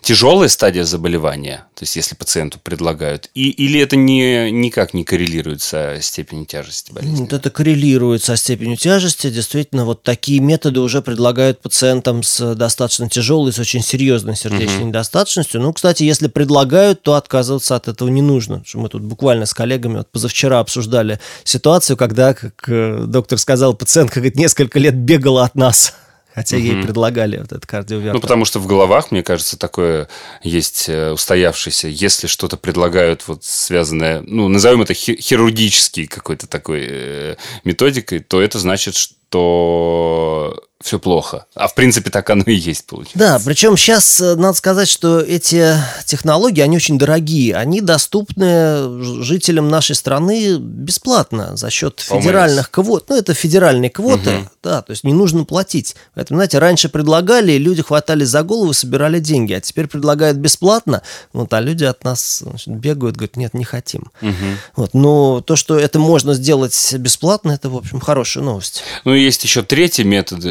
тяжелая 0.00 0.48
стадия 0.48 0.84
заболевания, 0.84 1.64
то 1.74 1.82
есть 1.82 1.96
если 1.96 2.14
пациенту 2.14 2.58
предлагают, 2.62 3.30
и, 3.34 3.50
или 3.50 3.80
это 3.80 3.96
не, 3.96 4.50
никак 4.50 4.94
не 4.94 5.04
коррелирует 5.04 5.62
со 5.62 5.98
степенью 6.00 6.46
тяжести 6.46 6.92
болезни? 6.92 7.16
Вот 7.16 7.32
это 7.32 7.50
коррелирует 7.50 8.22
со 8.22 8.36
степенью 8.36 8.76
тяжести. 8.76 9.30
Действительно, 9.30 9.84
вот 9.84 10.02
такие 10.02 10.40
методы 10.40 10.80
уже 10.80 11.02
предлагают 11.02 11.60
пациентам 11.60 12.22
с 12.22 12.54
достаточно 12.54 13.08
тяжелой, 13.08 13.52
с 13.52 13.58
очень 13.58 13.82
серьезной 13.82 14.36
сердечной 14.36 14.78
угу. 14.78 14.86
недостаточностью. 14.86 15.60
Ну, 15.60 15.72
кстати, 15.72 16.02
если 16.02 16.28
предлагают, 16.28 17.02
то 17.02 17.14
отказываться 17.14 17.76
от 17.76 17.88
этого 17.88 18.08
не 18.08 18.22
нужно. 18.22 18.62
Мы 18.74 18.88
тут 18.88 19.02
буквально 19.02 19.46
с 19.46 19.54
коллегами 19.54 19.98
вот 19.98 20.10
позавчера 20.10 20.60
обсуждали 20.60 21.20
ситуацию, 21.44 21.96
когда, 21.96 22.34
как 22.34 22.68
э, 22.68 23.04
доктор 23.06 23.38
сказал, 23.38 23.74
пациентка 23.74 24.20
говорит, 24.20 24.36
несколько 24.36 24.78
лет 24.78 24.94
бегала 24.94 25.44
от 25.44 25.54
нас 25.54 25.94
хотя 26.38 26.56
угу. 26.56 26.64
ей 26.66 26.82
предлагали 26.82 27.36
вот 27.38 27.46
этот 27.46 27.66
кардиовертор. 27.66 28.14
Ну, 28.14 28.20
потому 28.20 28.44
что 28.44 28.60
в 28.60 28.66
головах, 28.68 29.10
мне 29.10 29.24
кажется, 29.24 29.58
такое 29.58 30.08
есть 30.44 30.88
э, 30.88 31.10
устоявшееся. 31.10 31.88
Если 31.88 32.28
что-то 32.28 32.56
предлагают 32.56 33.26
вот 33.26 33.42
связанное, 33.42 34.22
ну, 34.24 34.46
назовем 34.46 34.82
это 34.82 34.94
хирургический 34.94 36.06
какой-то 36.06 36.46
такой 36.46 36.86
э, 36.88 37.36
методикой, 37.64 38.20
то 38.20 38.40
это 38.40 38.60
значит, 38.60 38.94
что 38.94 40.62
все 40.80 41.00
плохо. 41.00 41.46
А 41.54 41.66
в 41.66 41.74
принципе 41.74 42.10
так 42.10 42.30
оно 42.30 42.44
и 42.44 42.54
есть, 42.54 42.86
получается. 42.86 43.18
Да, 43.18 43.40
причем 43.44 43.76
сейчас 43.76 44.20
э, 44.20 44.36
надо 44.36 44.56
сказать, 44.56 44.88
что 44.88 45.18
эти 45.20 45.74
технологии, 46.04 46.60
они 46.60 46.76
очень 46.76 46.98
дорогие. 46.98 47.56
Они 47.56 47.80
доступны 47.80 49.22
жителям 49.22 49.68
нашей 49.68 49.96
страны 49.96 50.56
бесплатно 50.58 51.56
за 51.56 51.70
счет 51.70 51.98
федеральных 52.00 52.70
квот. 52.70 53.06
Ну, 53.08 53.16
это 53.16 53.34
федеральные 53.34 53.90
квоты, 53.90 54.36
угу. 54.36 54.48
да, 54.62 54.82
то 54.82 54.92
есть 54.92 55.02
не 55.02 55.12
нужно 55.12 55.44
платить. 55.44 55.96
Поэтому, 56.14 56.38
знаете, 56.38 56.58
раньше 56.58 56.88
предлагали, 56.88 57.58
люди 57.58 57.82
хватались 57.82 58.28
за 58.28 58.44
голову, 58.44 58.72
собирали 58.72 59.18
деньги, 59.18 59.54
а 59.54 59.60
теперь 59.60 59.88
предлагают 59.88 60.38
бесплатно, 60.38 61.02
вот, 61.32 61.52
а 61.52 61.60
люди 61.60 61.84
от 61.84 62.04
нас 62.04 62.38
значит, 62.38 62.68
бегают, 62.68 63.16
говорят, 63.16 63.36
нет, 63.36 63.52
не 63.52 63.64
хотим. 63.64 64.12
Угу. 64.22 64.32
Вот, 64.76 64.94
но 64.94 65.40
то, 65.40 65.56
что 65.56 65.76
это 65.76 65.98
можно 65.98 66.34
сделать 66.34 66.94
бесплатно, 66.94 67.50
это, 67.50 67.68
в 67.68 67.76
общем, 67.76 67.98
хорошая 67.98 68.44
новость. 68.44 68.84
Ну, 69.04 69.12
есть 69.12 69.42
еще 69.42 69.62
третий 69.62 70.04
метод 70.04 70.44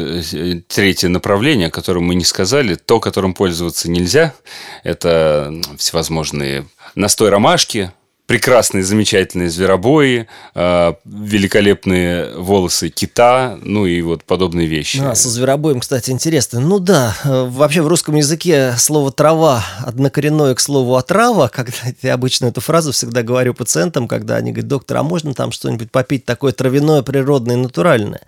третье 0.66 1.08
направление, 1.08 1.68
о 1.68 1.70
котором 1.70 2.04
мы 2.04 2.14
не 2.14 2.24
сказали, 2.24 2.74
то, 2.74 3.00
которым 3.00 3.34
пользоваться 3.34 3.90
нельзя, 3.90 4.34
это 4.82 5.52
всевозможные 5.76 6.66
настой 6.94 7.30
ромашки, 7.30 7.92
прекрасные, 8.28 8.84
замечательные 8.84 9.48
зверобои, 9.48 10.28
э, 10.54 10.92
великолепные 11.06 12.36
волосы 12.36 12.90
кита, 12.90 13.58
ну 13.62 13.86
и 13.86 14.02
вот 14.02 14.22
подобные 14.22 14.66
вещи. 14.66 15.00
А, 15.02 15.14
со 15.14 15.30
зверобоем, 15.30 15.80
кстати, 15.80 16.10
интересно. 16.10 16.60
Ну 16.60 16.78
да, 16.78 17.16
э, 17.24 17.46
вообще 17.48 17.80
в 17.80 17.88
русском 17.88 18.16
языке 18.16 18.74
слово 18.76 19.12
«трава» 19.12 19.64
однокоренное 19.82 20.54
к 20.54 20.60
слову 20.60 20.96
«отрава», 20.96 21.48
когда 21.48 21.72
я 22.02 22.12
обычно 22.12 22.46
эту 22.46 22.60
фразу 22.60 22.92
всегда 22.92 23.22
говорю 23.22 23.54
пациентам, 23.54 24.06
когда 24.06 24.36
они 24.36 24.52
говорят, 24.52 24.68
доктор, 24.68 24.98
а 24.98 25.02
можно 25.02 25.32
там 25.32 25.50
что-нибудь 25.50 25.90
попить 25.90 26.26
такое 26.26 26.52
травяное, 26.52 27.00
природное, 27.00 27.56
натуральное? 27.56 28.20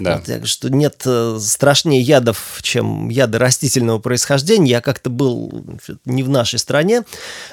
Да. 0.00 0.16
Вот, 0.16 0.26
я 0.26 0.34
говорю, 0.34 0.48
что 0.48 0.70
нет 0.70 1.02
э, 1.06 1.38
страшнее 1.40 2.02
ядов, 2.02 2.58
чем 2.62 3.10
яды 3.10 3.38
растительного 3.38 4.00
происхождения. 4.00 4.72
Я 4.72 4.80
как-то 4.80 5.08
был 5.08 5.64
не 6.04 6.24
в 6.24 6.28
нашей 6.28 6.58
стране, 6.58 7.04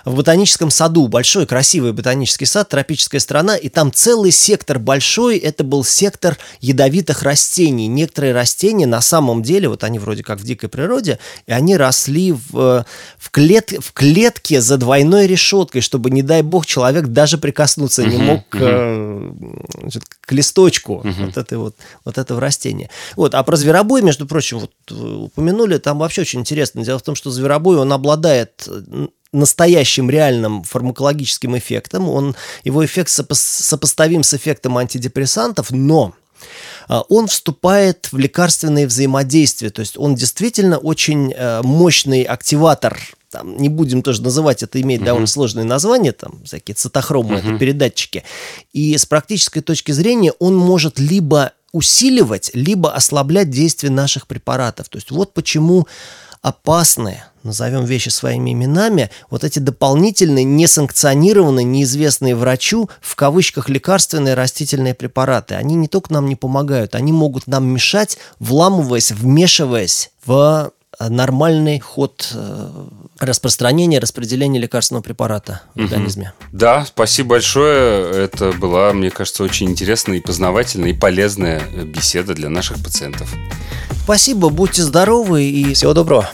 в 0.05 0.15
ботаническом 0.15 0.71
саду, 0.71 1.07
большой, 1.07 1.45
красивый 1.45 1.82
красивый 1.83 1.93
ботанический 1.93 2.45
сад, 2.45 2.69
тропическая 2.69 3.19
страна, 3.19 3.57
и 3.57 3.69
там 3.69 3.91
целый 3.91 4.31
сектор 4.31 4.79
большой, 4.79 5.37
это 5.37 5.63
был 5.63 5.83
сектор 5.83 6.37
ядовитых 6.61 7.23
растений. 7.23 7.87
Некоторые 7.87 8.33
растения 8.33 8.87
на 8.87 9.01
самом 9.01 9.43
деле, 9.43 9.67
вот 9.67 9.83
они 9.83 9.99
вроде 9.99 10.23
как 10.23 10.39
в 10.39 10.43
дикой 10.43 10.69
природе, 10.69 11.19
и 11.45 11.51
они 11.51 11.75
росли 11.75 12.31
в, 12.31 12.85
в, 13.17 13.31
клет, 13.31 13.73
в 13.79 13.91
клетке 13.91 14.61
за 14.61 14.77
двойной 14.77 15.27
решеткой, 15.27 15.81
чтобы, 15.81 16.09
не 16.09 16.21
дай 16.21 16.41
бог, 16.41 16.65
человек 16.65 17.07
даже 17.07 17.37
прикоснуться 17.37 18.03
не 18.05 18.17
мог 18.17 18.43
uh-huh. 18.55 19.69
значит, 19.81 20.03
к 20.05 20.31
листочку 20.31 21.01
вот, 21.03 21.37
этой 21.37 21.57
вот, 21.57 21.75
вот 22.05 22.17
этого 22.17 22.39
растения. 22.39 22.89
Вот, 23.15 23.35
а 23.35 23.43
про 23.43 23.55
зверобой, 23.57 24.01
между 24.01 24.25
прочим, 24.25 24.59
вот 24.59 24.71
упомянули, 24.91 25.77
там 25.77 25.99
вообще 25.99 26.21
очень 26.21 26.39
интересно. 26.39 26.83
Дело 26.83 26.99
в 26.99 27.03
том, 27.03 27.15
что 27.15 27.31
зверобой, 27.31 27.77
он 27.77 27.91
обладает 27.91 28.69
настоящим 29.33 30.09
реальным 30.09 30.63
фармакологическим 30.63 31.57
эффектом. 31.57 32.09
Он, 32.09 32.35
его 32.63 32.85
эффект 32.85 33.09
сопо 33.09 33.35
сопоставим 33.35 34.23
с 34.23 34.33
эффектом 34.33 34.77
антидепрессантов, 34.77 35.71
но 35.71 36.13
а, 36.87 37.01
он 37.09 37.27
вступает 37.27 38.09
в 38.11 38.17
лекарственные 38.17 38.87
взаимодействия, 38.87 39.69
то 39.69 39.81
есть 39.81 39.97
он 39.97 40.15
действительно 40.15 40.77
очень 40.77 41.33
э, 41.33 41.61
мощный 41.63 42.23
активатор 42.23 42.99
там, 43.33 43.57
не 43.57 43.67
будем 43.67 44.03
тоже 44.03 44.21
называть, 44.21 44.61
это 44.61 44.79
имеет 44.79 45.01
uh-huh. 45.01 45.05
довольно 45.05 45.27
сложное 45.27 45.63
название, 45.63 46.11
там, 46.11 46.43
всякие 46.45 46.75
цитохромы, 46.75 47.35
uh-huh. 47.35 47.49
это 47.49 47.57
передатчики. 47.57 48.23
И 48.73 48.95
с 48.95 49.07
практической 49.07 49.61
точки 49.61 49.91
зрения 49.91 50.33
он 50.37 50.55
может 50.55 50.99
либо 50.99 51.53
усиливать, 51.71 52.51
либо 52.53 52.93
ослаблять 52.93 53.49
действие 53.49 53.91
наших 53.91 54.27
препаратов. 54.27 54.87
То 54.87 54.97
есть 54.97 55.09
вот 55.09 55.33
почему 55.33 55.87
опасные, 56.43 57.23
назовем 57.41 57.85
вещи 57.85 58.09
своими 58.09 58.51
именами, 58.51 59.09
вот 59.31 59.43
эти 59.43 59.59
дополнительные, 59.59 60.43
несанкционированные, 60.43 61.63
неизвестные 61.63 62.35
врачу, 62.35 62.89
в 63.01 63.15
кавычках, 63.15 63.69
лекарственные 63.69 64.35
растительные 64.35 64.93
препараты, 64.93 65.55
они 65.55 65.73
не 65.75 65.87
только 65.87 66.13
нам 66.13 66.27
не 66.27 66.35
помогают, 66.35 66.93
они 66.93 67.11
могут 67.11 67.47
нам 67.47 67.65
мешать, 67.65 68.19
вламываясь, 68.39 69.11
вмешиваясь 69.11 70.11
в 70.25 70.73
нормальный 71.09 71.79
ход 71.79 72.29
э, 72.33 72.69
распространения, 73.19 73.99
распределения 73.99 74.59
лекарственного 74.59 75.03
препарата 75.03 75.61
в 75.73 75.77
угу. 75.77 75.85
организме. 75.85 76.33
Да, 76.51 76.85
спасибо 76.85 77.31
большое. 77.31 78.25
Это 78.25 78.51
была, 78.51 78.93
мне 78.93 79.09
кажется, 79.09 79.43
очень 79.43 79.69
интересная 79.69 80.17
и 80.17 80.21
познавательная 80.21 80.89
и 80.89 80.93
полезная 80.93 81.61
беседа 81.85 82.33
для 82.33 82.49
наших 82.49 82.83
пациентов. 82.83 83.33
Спасибо, 84.03 84.49
будьте 84.49 84.83
здоровы 84.83 85.43
и 85.43 85.73
всего 85.73 85.93
доброго. 85.93 86.29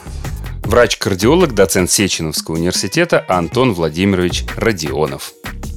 Врач-кардиолог, 0.64 1.56
доцент 1.56 1.90
Сеченовского 1.90 2.56
университета 2.56 3.26
Антон 3.28 3.74
Владимирович 3.74 4.46
Родионов. 4.56 5.34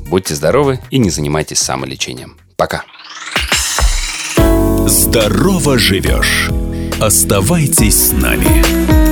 Будьте 0.09 0.35
здоровы 0.35 0.81
и 0.90 0.98
не 0.98 1.09
занимайтесь 1.09 1.59
самолечением. 1.59 2.37
Пока. 2.57 2.85
Здорово 4.87 5.78
живешь. 5.78 6.50
Оставайтесь 7.02 7.96
с 7.96 8.12
нами. 8.12 9.12